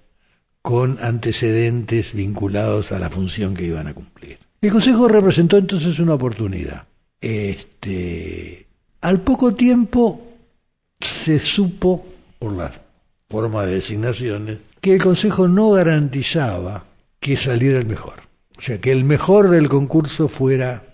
[0.62, 4.38] con antecedentes vinculados a la función que iban a cumplir.
[4.61, 6.86] El Consejo representó entonces una oportunidad.
[7.20, 8.66] Este,
[9.00, 10.28] al poco tiempo
[11.00, 12.07] se supo,
[12.38, 12.72] por la
[13.28, 16.84] forma de designaciones, que el Consejo no garantizaba
[17.18, 18.22] que saliera el mejor.
[18.63, 20.85] O sea, que el mejor del concurso fuera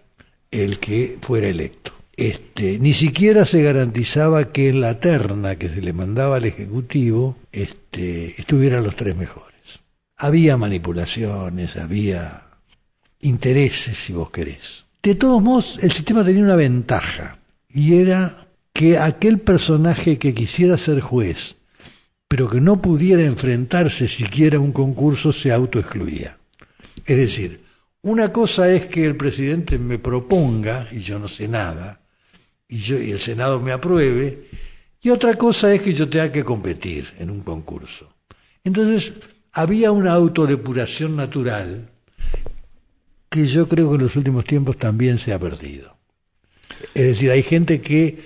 [0.51, 1.93] el que fuera electo.
[2.17, 7.37] Este, ni siquiera se garantizaba que en la terna que se le mandaba al Ejecutivo
[7.53, 9.81] este, estuvieran los tres mejores.
[10.17, 12.45] Había manipulaciones, había
[13.21, 14.87] intereses, si vos querés.
[15.03, 17.39] De todos modos, el sistema tenía una ventaja,
[17.69, 21.57] y era que aquel personaje que quisiera ser juez,
[22.29, 26.39] pero que no pudiera enfrentarse siquiera a un concurso, se autoexcluía.
[27.09, 27.63] Es decir,
[28.03, 32.03] una cosa es que el presidente me proponga, y yo no sé nada,
[32.69, 34.47] y, yo, y el Senado me apruebe,
[35.01, 38.15] y otra cosa es que yo tenga que competir en un concurso.
[38.63, 39.15] Entonces,
[39.53, 41.89] había una autodepuración natural
[43.31, 45.97] que yo creo que en los últimos tiempos también se ha perdido.
[46.93, 48.19] Es decir, hay gente que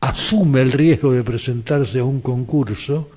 [0.00, 3.10] asume el riesgo de presentarse a un concurso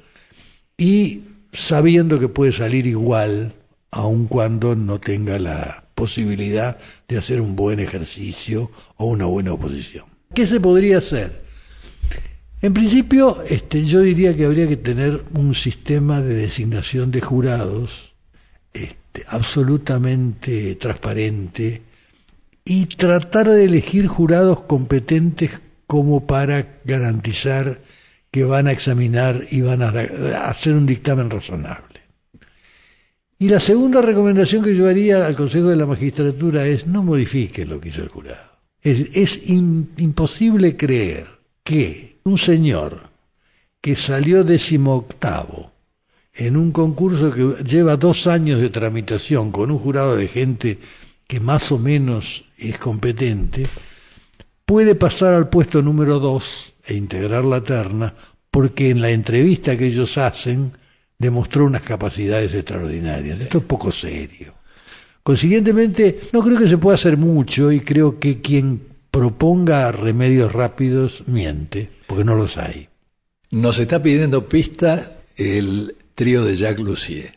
[0.77, 1.21] y
[1.53, 3.53] sabiendo que puede salir igual,
[3.91, 6.77] aun cuando no tenga la posibilidad
[7.07, 10.05] de hacer un buen ejercicio o una buena oposición.
[10.33, 11.47] ¿Qué se podría hacer?
[12.61, 18.13] En principio, este, yo diría que habría que tener un sistema de designación de jurados
[18.73, 21.83] este, absolutamente transparente
[22.65, 25.51] y tratar de elegir jurados competentes
[25.85, 27.81] como para garantizar
[28.31, 29.89] que van a examinar y van a
[30.49, 31.86] hacer un dictamen razonable.
[33.39, 37.65] Y la segunda recomendación que yo haría al Consejo de la Magistratura es no modifique
[37.65, 38.57] lo que hizo el jurado.
[38.81, 41.27] Es, imposible creer
[41.63, 43.01] que un señor
[43.79, 45.71] que salió decimoctavo
[46.33, 50.79] en un concurso que lleva dos años de tramitación con un jurado de gente
[51.27, 53.67] que más o menos es competente,
[54.65, 58.15] puede pasar al puesto número dos e integrar la terna
[58.49, 60.71] porque en la entrevista que ellos hacen
[61.19, 63.39] demostró unas capacidades extraordinarias.
[63.39, 64.53] Esto es poco serio.
[65.23, 71.23] Consiguientemente, no creo que se pueda hacer mucho y creo que quien proponga remedios rápidos
[71.27, 72.87] miente porque no los hay.
[73.51, 77.36] Nos está pidiendo pista el trío de Jacques Lussier.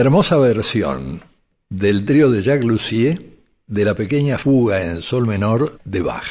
[0.00, 1.20] Hermosa versión
[1.68, 3.22] del trío de Jacques Lussier
[3.66, 6.24] de la pequeña fuga en sol menor de Bach.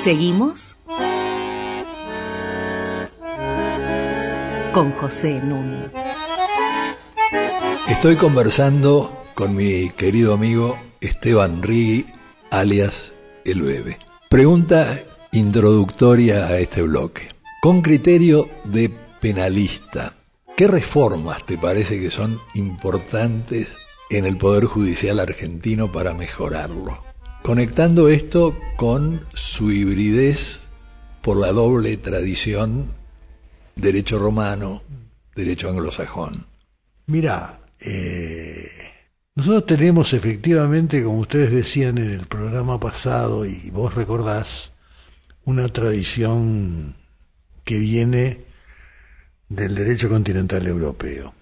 [0.00, 0.76] Seguimos
[4.72, 5.90] con José Núñez.
[7.88, 12.06] Estoy conversando con mi querido amigo Esteban Rigui,
[12.52, 13.12] alias
[13.44, 14.05] El Bebe.
[14.28, 14.98] Pregunta
[15.30, 17.28] introductoria a este bloque.
[17.62, 20.14] Con criterio de penalista,
[20.56, 23.68] ¿qué reformas te parece que son importantes
[24.10, 27.04] en el Poder Judicial argentino para mejorarlo?
[27.44, 30.58] Conectando esto con su hibridez
[31.22, 32.90] por la doble tradición
[33.76, 34.82] derecho romano,
[35.36, 36.46] derecho anglosajón.
[37.06, 38.70] Mira, eh,
[39.36, 44.72] nosotros tenemos efectivamente, como ustedes decían en el programa pasado y vos recordás,
[45.44, 46.96] una tradición
[47.62, 48.46] que viene
[49.48, 51.34] del derecho continental europeo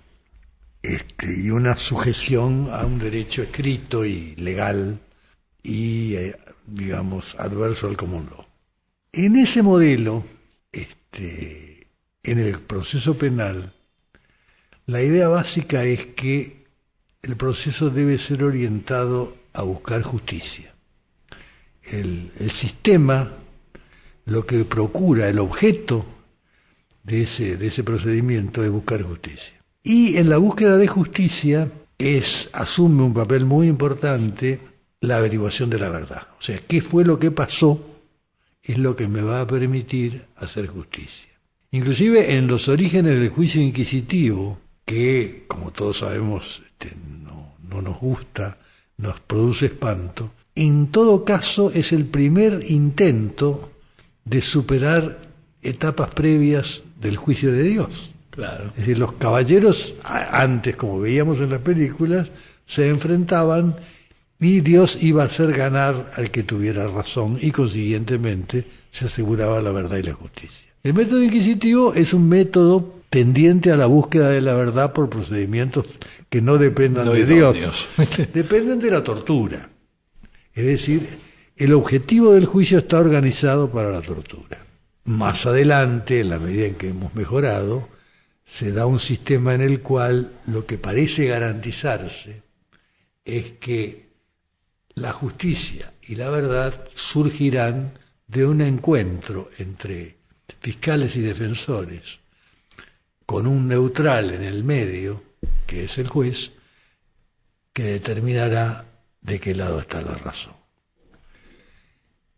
[0.83, 4.99] este, y una sujeción a un derecho escrito y legal
[5.63, 6.37] y, eh,
[6.67, 8.45] digamos, adverso al común law.
[9.13, 10.27] En ese modelo,
[10.73, 11.87] este,
[12.25, 13.73] en el proceso penal,
[14.87, 16.64] la idea básica es que
[17.25, 20.75] el proceso debe ser orientado a buscar justicia.
[21.83, 23.33] El, sistema
[24.27, 26.05] lo que procura, el objeto
[27.03, 29.55] de ese, de ese procedimiento es buscar justicia.
[29.83, 34.61] Y en la búsqueda de justicia es, asume un papel muy importante
[35.01, 36.27] la averiguación de la verdad.
[36.39, 37.99] O sea, qué fue lo que pasó
[38.63, 41.31] es lo que me va a permitir hacer justicia.
[41.71, 46.63] Inclusive en los orígenes del juicio inquisitivo, que como todos sabemos
[47.23, 48.59] no, no nos gusta,
[48.97, 53.73] nos produce espanto, en todo caso es el primer intento
[54.25, 55.19] de superar
[55.63, 58.13] etapas previas del juicio de Dios.
[58.31, 58.67] Claro.
[58.71, 62.31] Es decir, los caballeros, antes, como veíamos en las películas,
[62.67, 63.77] se enfrentaban
[64.41, 69.73] y Dios iba a hacer ganar al que tuviera razón y consiguientemente se aseguraba la
[69.73, 70.73] verdad y la justicia.
[70.83, 75.87] El método inquisitivo es un método tendiente a la búsqueda de la verdad por procedimientos
[76.29, 77.87] que no dependan de Dios,
[78.35, 79.71] dependen de la tortura.
[80.53, 81.07] Es decir,
[81.57, 84.67] el objetivo del juicio está organizado para la tortura.
[85.05, 87.89] Más adelante, en la medida en que hemos mejorado,
[88.45, 92.43] se da un sistema en el cual lo que parece garantizarse
[93.25, 94.09] es que
[94.97, 97.97] la justicia y la verdad surgirán
[98.27, 100.17] de un encuentro entre
[100.61, 102.24] fiscales y defensores,
[103.27, 105.23] con un neutral en el medio,
[105.67, 106.53] que es el juez,
[107.73, 108.87] que determinará
[109.21, 110.55] de qué lado está la razón.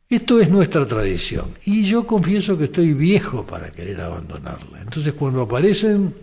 [0.08, 4.80] Esto es nuestra tradición y yo confieso que estoy viejo para querer abandonarla.
[4.80, 6.14] Entonces cuando aparecen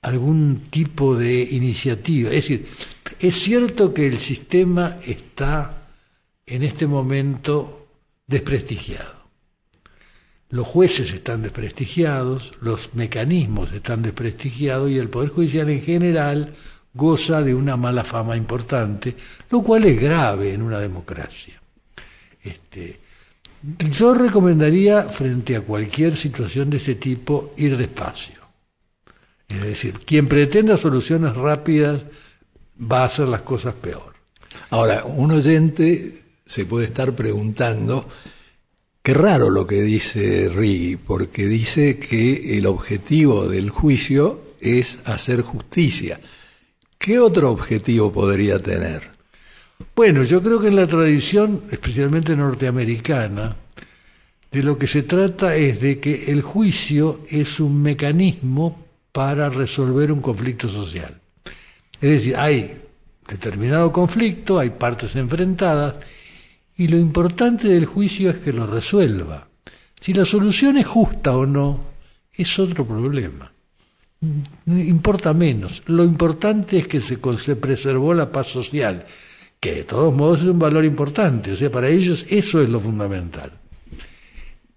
[0.00, 2.66] algún tipo de iniciativa, es decir,
[3.20, 5.88] es cierto que el sistema está
[6.46, 7.88] en este momento
[8.26, 9.15] desprestigiado.
[10.48, 16.54] Los jueces están desprestigiados, los mecanismos están desprestigiados y el Poder Judicial en general
[16.94, 19.16] goza de una mala fama importante,
[19.50, 21.60] lo cual es grave en una democracia.
[22.42, 23.00] Este,
[23.90, 28.36] yo recomendaría, frente a cualquier situación de ese tipo, ir despacio.
[29.48, 32.02] Es decir, quien pretenda soluciones rápidas
[32.80, 34.14] va a hacer las cosas peor.
[34.70, 38.08] Ahora, un oyente se puede estar preguntando,
[39.06, 45.42] qué raro lo que dice Riggi, porque dice que el objetivo del juicio es hacer
[45.42, 46.18] justicia.
[46.98, 49.02] ¿Qué otro objetivo podría tener?
[49.94, 53.54] Bueno, yo creo que en la tradición, especialmente norteamericana,
[54.50, 60.10] de lo que se trata es de que el juicio es un mecanismo para resolver
[60.10, 61.20] un conflicto social.
[62.00, 62.76] Es decir, hay
[63.28, 65.94] determinado conflicto, hay partes enfrentadas,
[66.76, 69.48] y lo importante del juicio es que lo resuelva.
[70.00, 71.80] Si la solución es justa o no,
[72.32, 73.50] es otro problema.
[74.66, 75.82] Importa menos.
[75.86, 79.06] Lo importante es que se, se preservó la paz social
[79.60, 82.78] que de todos modos es un valor importante, o sea, para ellos eso es lo
[82.78, 83.52] fundamental.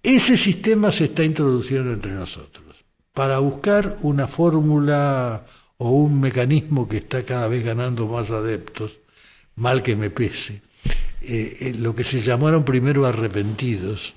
[0.02, 2.64] Ese sistema se está introduciendo entre nosotros
[3.12, 5.44] para buscar una fórmula
[5.76, 8.92] o un mecanismo que está cada vez ganando más adeptos,
[9.56, 10.62] mal que me pese,
[11.22, 14.14] eh, eh, lo que se llamaron primero arrepentidos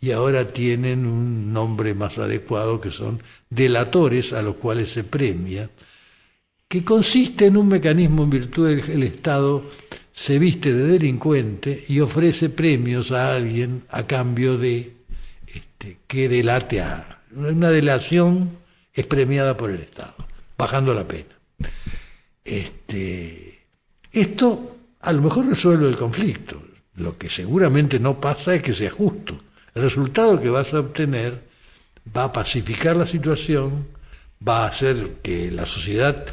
[0.00, 5.70] y ahora tienen un nombre más adecuado que son delatores a los cuales se premia,
[6.68, 9.64] que consiste en un mecanismo en virtud del Estado
[10.12, 14.96] se viste de delincuente y ofrece premios a alguien a cambio de
[15.46, 18.58] este, que delate a una delación
[18.94, 20.14] es premiada por el Estado,
[20.56, 21.36] bajando la pena.
[22.42, 23.66] Este,
[24.10, 24.75] esto
[25.06, 26.60] a lo mejor resuelve el conflicto.
[26.96, 29.38] Lo que seguramente no pasa es que sea justo.
[29.72, 31.44] El resultado que vas a obtener
[32.14, 33.86] va a pacificar la situación,
[34.46, 36.26] va a hacer que la sociedad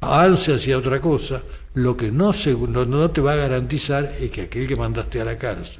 [0.00, 4.68] avance hacia otra cosa, lo que no, no te va a garantizar es que aquel
[4.68, 5.78] que mandaste a la cárcel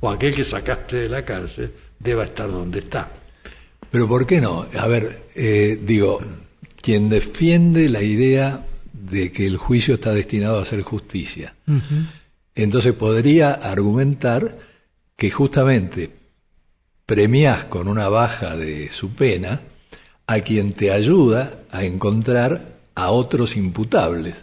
[0.00, 3.10] o aquel que sacaste de la cárcel deba estar donde está.
[3.90, 4.64] Pero ¿por qué no?
[4.78, 6.18] A ver, eh, digo,
[6.80, 8.64] quien defiende la idea
[9.02, 11.54] de que el juicio está destinado a hacer justicia,
[12.54, 14.58] entonces podría argumentar
[15.16, 16.10] que justamente
[17.06, 19.60] premias con una baja de su pena
[20.26, 24.36] a quien te ayuda a encontrar a otros imputables.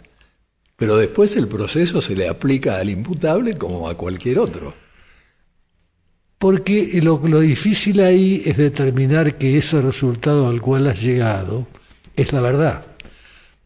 [0.76, 4.74] Pero después el proceso se le aplica al imputable como a cualquier otro.
[6.38, 11.66] Porque lo, lo, difícil ahí es determinar que ese resultado al cual has llegado
[12.14, 12.86] es la verdad.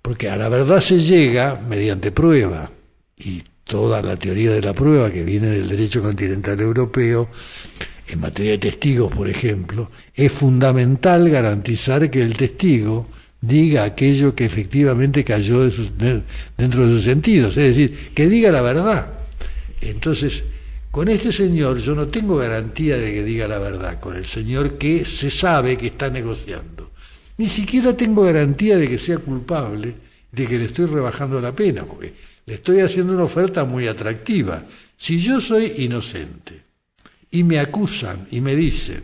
[0.03, 2.70] Porque a la verdad se llega mediante prueba.
[3.16, 7.28] Y toda la teoría de la prueba que viene del derecho continental europeo,
[8.09, 13.09] en materia de testigos, por ejemplo, es fundamental garantizar que el testigo
[13.40, 19.07] diga aquello que efectivamente cayó dentro de sus sentidos, es decir, que diga la verdad.
[19.80, 20.44] Entonces,
[20.90, 24.76] con este señor yo no tengo garantía de que diga la verdad, con el señor
[24.76, 26.82] que se sabe que está negociando.
[27.43, 29.93] Ni siquiera tengo garantía de que sea culpable,
[30.30, 32.14] de que le estoy rebajando la pena, porque
[32.47, 34.64] le estoy haciendo una oferta muy atractiva.
[34.97, 36.62] Si yo soy inocente
[37.32, 39.03] y me acusan y me dicen,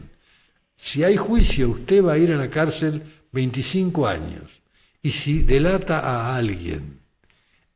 [0.77, 4.63] si hay juicio usted va a ir a la cárcel 25 años,
[5.03, 7.01] y si delata a alguien,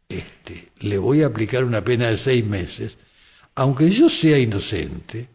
[0.08, 2.98] este, le voy a aplicar una pena de seis meses,
[3.56, 5.28] aunque yo sea inocente,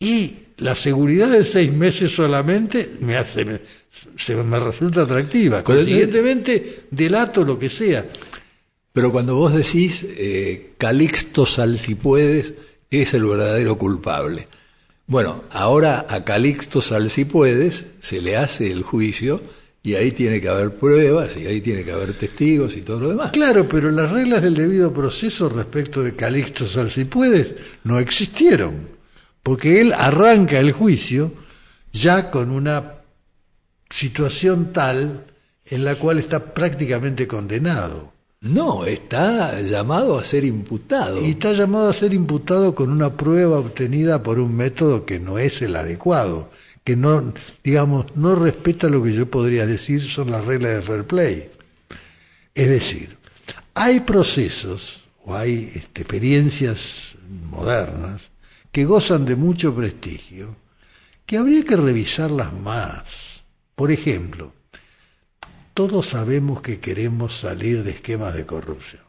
[0.00, 3.60] y la seguridad de seis meses solamente me hace, me,
[4.16, 5.62] se me resulta atractiva.
[5.62, 8.06] Consiguientemente, delato lo que sea.
[8.92, 12.54] Pero cuando vos decís eh, Calixto Sal si puedes,
[12.90, 14.46] es el verdadero culpable.
[15.06, 19.42] Bueno, ahora a Calixto Salsipuedes se le hace el juicio
[19.82, 23.08] y ahí tiene que haber pruebas y ahí tiene que haber testigos y todo lo
[23.08, 23.32] demás.
[23.32, 27.48] Claro, pero las reglas del debido proceso respecto de Calixto Salsipuedes
[27.84, 28.88] no existieron,
[29.42, 31.32] porque él arranca el juicio
[31.92, 32.94] ya con una
[33.90, 35.26] situación tal
[35.66, 38.12] en la cual está prácticamente condenado.
[38.40, 41.24] No, está llamado a ser imputado.
[41.24, 45.38] Y está llamado a ser imputado con una prueba obtenida por un método que no
[45.38, 46.50] es el adecuado,
[46.82, 47.32] que no,
[47.62, 51.50] digamos, no respeta lo que yo podría decir son las reglas de fair play.
[52.54, 53.16] Es decir,
[53.74, 58.31] hay procesos o hay este, experiencias modernas
[58.72, 60.56] que gozan de mucho prestigio,
[61.26, 63.42] que habría que revisarlas más.
[63.74, 64.54] Por ejemplo,
[65.74, 69.02] todos sabemos que queremos salir de esquemas de corrupción.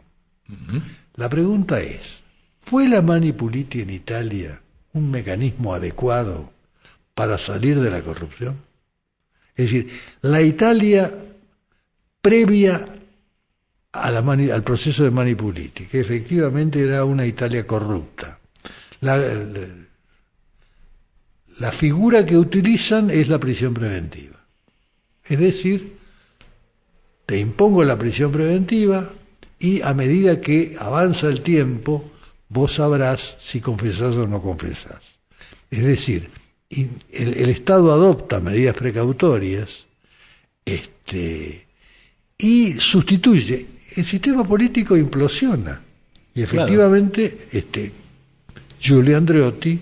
[1.16, 2.22] La pregunta es,
[2.62, 4.62] ¿fue la manipuliti en Italia
[4.94, 6.52] un mecanismo adecuado
[7.16, 8.58] para salir de la corrupción?
[9.56, 9.90] Es decir,
[10.22, 11.12] la Italia
[12.22, 12.88] previa
[13.94, 18.40] al proceso de manipuliti, que efectivamente era una Italia corrupta.
[19.04, 19.18] La,
[21.60, 24.40] la figura que utilizan es la prisión preventiva.
[25.26, 25.98] Es decir,
[27.26, 29.12] te impongo la prisión preventiva
[29.60, 32.12] y a medida que avanza el tiempo,
[32.50, 35.02] vos sabrás si confesás o no confesás.
[35.70, 36.30] Es decir,
[36.70, 39.86] el, Estado adopta medidas precautorias
[40.66, 41.66] este,
[42.38, 43.68] y sustituye.
[43.96, 45.82] El sistema político implosiona.
[46.34, 47.92] Y efectivamente, este,
[48.84, 49.80] Giulio Andreotti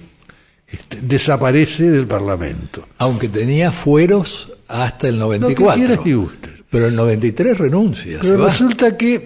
[0.68, 2.88] este, desaparece del Parlamento.
[3.00, 5.88] Aunque tenía fueros hasta el 94.
[5.88, 6.60] Lo que usted.
[6.70, 8.20] Pero el 93 renuncia.
[8.22, 9.26] Pero resulta que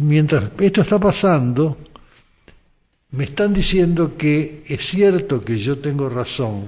[0.00, 1.78] mientras esto está pasando,
[3.12, 6.66] me están diciendo que es cierto que yo tengo razón,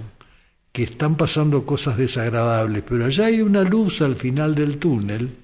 [0.72, 5.36] que están pasando cosas desagradables, pero allá hay una luz al final del túnel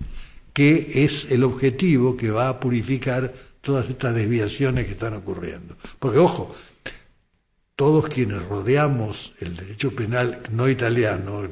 [0.53, 5.76] que es el objetivo que va a purificar todas estas desviaciones que están ocurriendo.
[6.01, 6.53] Porque, ojo,
[7.78, 11.48] todos quienes rodeamos el derecho penal no italiano,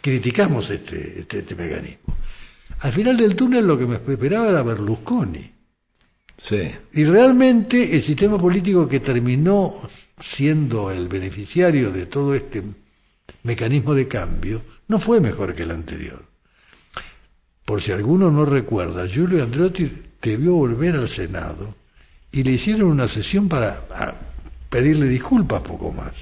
[0.00, 2.16] criticamos este, este, este, mecanismo.
[2.78, 5.50] Al final del túnel lo que me esperaba era Berlusconi.
[6.40, 6.70] Sí.
[6.92, 9.74] Y realmente el sistema político que terminó
[10.22, 12.62] siendo el beneficiario de todo este
[13.42, 16.24] mecanismo de cambio no fue mejor que el anterior.
[17.64, 19.90] Por si alguno no recuerda, Giulio Andreotti
[20.22, 21.74] debió volver al Senado
[22.30, 24.27] y le hicieron una sesión para
[24.68, 26.12] pedirle disculpas poco más.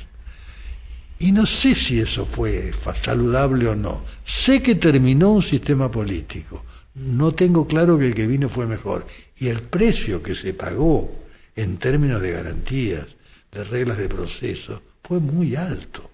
[1.18, 2.72] Y no sé si eso fue
[3.02, 4.04] saludable o no.
[4.24, 6.64] Sé que terminó un sistema político.
[6.94, 9.06] No tengo claro que el que vino fue mejor.
[9.38, 11.10] Y el precio que se pagó
[11.54, 13.06] en términos de garantías,
[13.50, 16.10] de reglas de proceso, fue muy alto.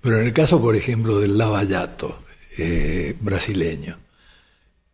[0.00, 2.22] Pero en el caso, por ejemplo, del Lavallato
[2.56, 3.98] eh, brasileño,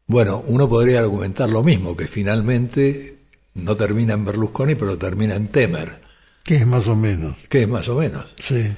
[0.07, 3.17] bueno, uno podría argumentar lo mismo, que finalmente
[3.55, 6.04] no termina en Berlusconi, pero termina en Temer.
[6.45, 7.37] Que es más o menos.
[7.49, 8.27] Que es más o menos.
[8.39, 8.77] Sí.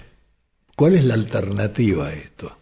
[0.77, 2.57] ¿Cuál es la alternativa a esto?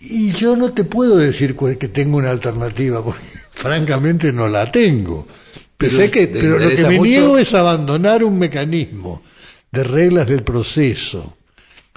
[0.00, 5.26] Y yo no te puedo decir que tengo una alternativa, porque francamente no la tengo.
[5.76, 9.22] Pero, sé que pero lo que me niego es abandonar un mecanismo
[9.72, 11.38] de reglas del proceso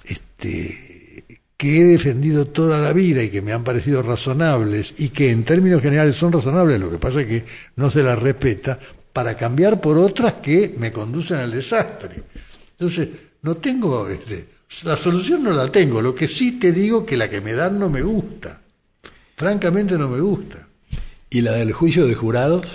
[0.05, 5.31] este, que he defendido toda la vida y que me han parecido razonables y que
[5.31, 7.45] en términos generales son razonables, lo que pasa es que
[7.75, 8.79] no se las respeta,
[9.13, 12.23] para cambiar por otras que me conducen al desastre.
[12.71, 13.09] Entonces,
[13.43, 14.49] no tengo, este,
[14.83, 17.79] la solución no la tengo, lo que sí te digo que la que me dan
[17.79, 18.59] no me gusta,
[19.35, 20.67] francamente no me gusta.
[21.29, 22.65] ¿Y la del juicio de jurados?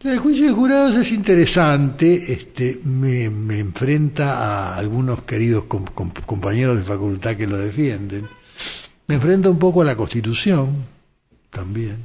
[0.00, 6.84] La del juicio de jurados es interesante, este, me, enfrenta a algunos queridos compañeros de
[6.84, 8.28] facultad que lo defienden,
[9.08, 10.86] me enfrenta un poco a la Constitución
[11.50, 11.96] también,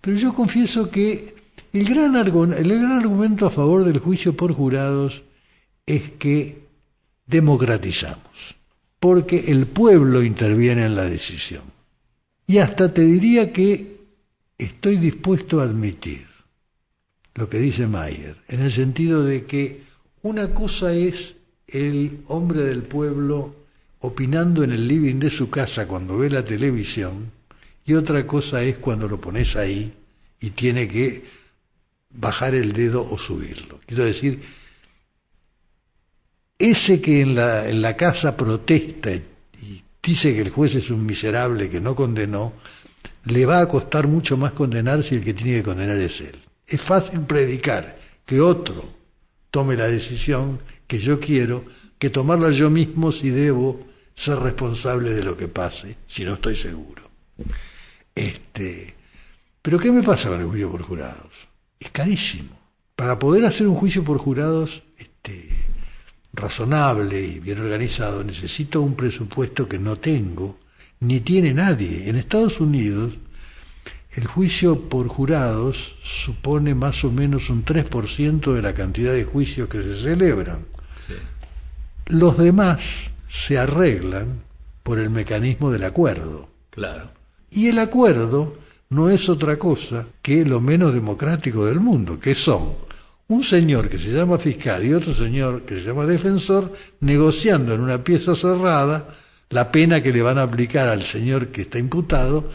[0.00, 1.35] pero yo confieso que
[1.80, 5.22] el gran, el gran argumento a favor del juicio por jurados
[5.84, 6.66] es que
[7.26, 8.56] democratizamos,
[8.98, 11.64] porque el pueblo interviene en la decisión.
[12.46, 13.96] Y hasta te diría que
[14.56, 16.26] estoy dispuesto a admitir
[17.34, 19.82] lo que dice Mayer, en el sentido de que
[20.22, 21.36] una cosa es
[21.68, 23.54] el hombre del pueblo
[24.00, 27.32] opinando en el living de su casa cuando ve la televisión,
[27.84, 29.92] y otra cosa es cuando lo pones ahí
[30.40, 31.24] y tiene que
[32.18, 33.80] bajar el dedo o subirlo.
[33.86, 34.40] Quiero decir,
[36.58, 41.04] ese que en la, en la casa protesta y dice que el juez es un
[41.04, 42.52] miserable que no condenó,
[43.24, 46.42] le va a costar mucho más condenar si el que tiene que condenar es él.
[46.66, 48.88] Es fácil predicar que otro
[49.50, 51.64] tome la decisión que yo quiero,
[51.98, 56.56] que tomarla yo mismo si debo ser responsable de lo que pase, si no estoy
[56.56, 57.02] seguro.
[58.14, 58.94] Este,
[59.60, 61.32] pero ¿qué me pasa con el juicio por jurados?
[61.80, 62.58] Es carísimo.
[62.94, 65.48] Para poder hacer un juicio por jurados, este,
[66.32, 70.58] razonable y bien organizado, necesito un presupuesto que no tengo,
[71.00, 72.08] ni tiene nadie.
[72.08, 73.14] En Estados Unidos,
[74.12, 79.68] el juicio por jurados supone más o menos un 3% de la cantidad de juicios
[79.68, 80.64] que se celebran.
[82.06, 84.42] Los demás se arreglan
[84.82, 86.48] por el mecanismo del acuerdo.
[86.70, 87.10] Claro.
[87.50, 88.56] Y el acuerdo
[88.90, 92.76] no es otra cosa que lo menos democrático del mundo, que son
[93.28, 97.80] un señor que se llama fiscal y otro señor que se llama defensor negociando en
[97.80, 99.08] una pieza cerrada
[99.50, 102.48] la pena que le van a aplicar al señor que está imputado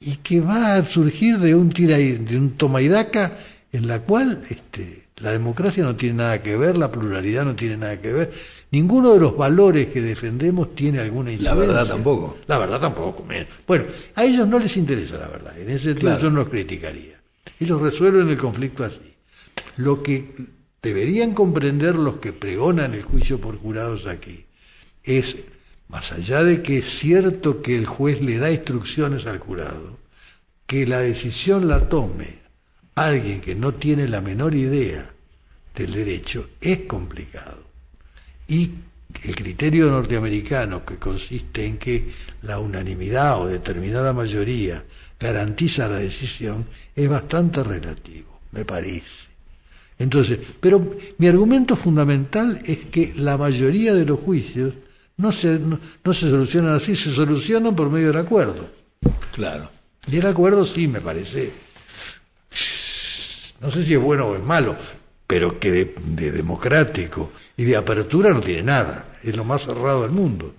[0.00, 3.36] y que va a surgir de un tira de un toma y daca
[3.72, 7.76] en la cual este, la democracia no tiene nada que ver, la pluralidad no tiene
[7.76, 8.32] nada que ver,
[8.70, 11.54] ninguno de los valores que defendemos tiene alguna incidencia.
[11.54, 12.38] La verdad tampoco.
[12.46, 13.24] La verdad tampoco.
[13.66, 17.20] Bueno, a ellos no les interesa la verdad, en ese sentido yo no los criticaría.
[17.58, 19.14] Ellos resuelven el conflicto así.
[19.76, 20.34] Lo que
[20.82, 24.44] deberían comprender los que pregonan el juicio por jurados aquí
[25.04, 25.36] es,
[25.88, 29.98] más allá de que es cierto que el juez le da instrucciones al jurado,
[30.66, 32.46] que la decisión la tome
[32.96, 35.12] alguien que no tiene la menor idea
[35.74, 37.65] del derecho es complicado.
[38.48, 38.70] Y
[39.24, 42.10] el criterio norteamericano, que consiste en que
[42.42, 44.84] la unanimidad o determinada mayoría
[45.18, 49.26] garantiza la decisión, es bastante relativo, me parece.
[49.98, 54.74] Entonces, pero mi argumento fundamental es que la mayoría de los juicios
[55.16, 55.78] no se, no,
[56.12, 58.68] se solucionan así, se solucionan por medio del acuerdo.
[59.32, 59.70] Claro.
[60.10, 61.50] Y el acuerdo sí me parece,
[63.60, 64.76] no sé si es bueno o es malo,
[65.26, 70.02] pero que de, de, democrático y de apertura no tiene nada, es lo más cerrado
[70.02, 70.54] del mundo.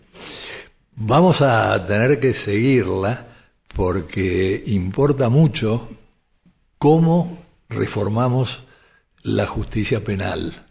[0.95, 3.27] Vamos a tener que seguirla
[3.75, 5.89] porque importa mucho
[6.77, 8.63] cómo reformamos
[9.23, 10.65] la justicia penal.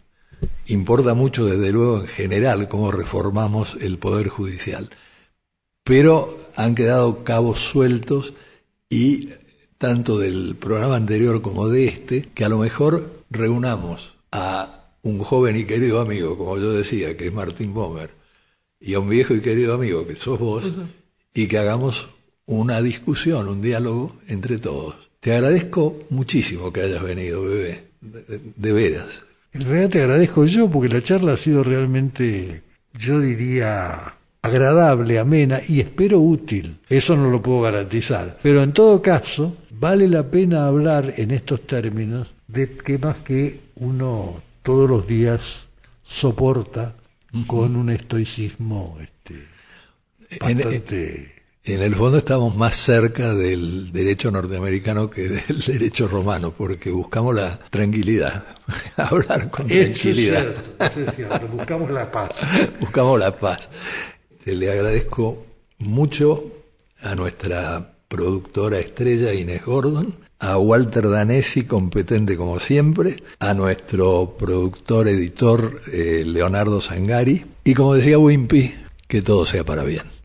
[0.67, 4.89] Importa mucho, desde luego, en general, cómo reformamos el Poder Judicial.
[5.83, 8.33] Pero han quedado cabos sueltos
[8.89, 9.29] y
[9.77, 15.55] tanto del programa anterior como de este, que a lo mejor reunamos a un joven
[15.55, 18.11] y querido amigo, como yo decía, que es Martín Bomer,
[18.79, 20.65] y a un viejo y querido amigo, que sos vos,
[21.33, 22.09] y que hagamos
[22.45, 25.09] una discusión, un diálogo entre todos.
[25.19, 29.23] Te agradezco muchísimo que hayas venido, bebé, de, de veras.
[29.53, 32.63] En realidad te agradezco yo porque la charla ha sido realmente,
[32.93, 36.79] yo diría, agradable, amena y espero útil.
[36.89, 38.37] Eso no lo puedo garantizar.
[38.43, 43.59] Pero en todo caso, vale la pena hablar en estos términos de que más que
[43.75, 45.65] uno todos los días
[46.03, 46.95] soporta
[47.45, 49.45] con un estoicismo este,
[50.29, 51.33] En- bastante...
[51.65, 57.35] En el fondo estamos más cerca del derecho norteamericano que del derecho romano, porque buscamos
[57.35, 58.45] la tranquilidad,
[58.95, 61.47] hablar con es tranquilidad, cierto, es cierto.
[61.51, 62.29] Buscamos la paz.
[62.79, 63.67] buscamos la paz.
[64.45, 65.45] Le agradezco
[65.79, 66.45] mucho
[67.01, 75.07] a nuestra productora estrella Inés Gordon, a Walter Danesi, competente como siempre, a nuestro productor
[75.07, 78.73] editor eh, Leonardo Sangari, y como decía Wimpy,
[79.07, 80.16] que todo sea para bien.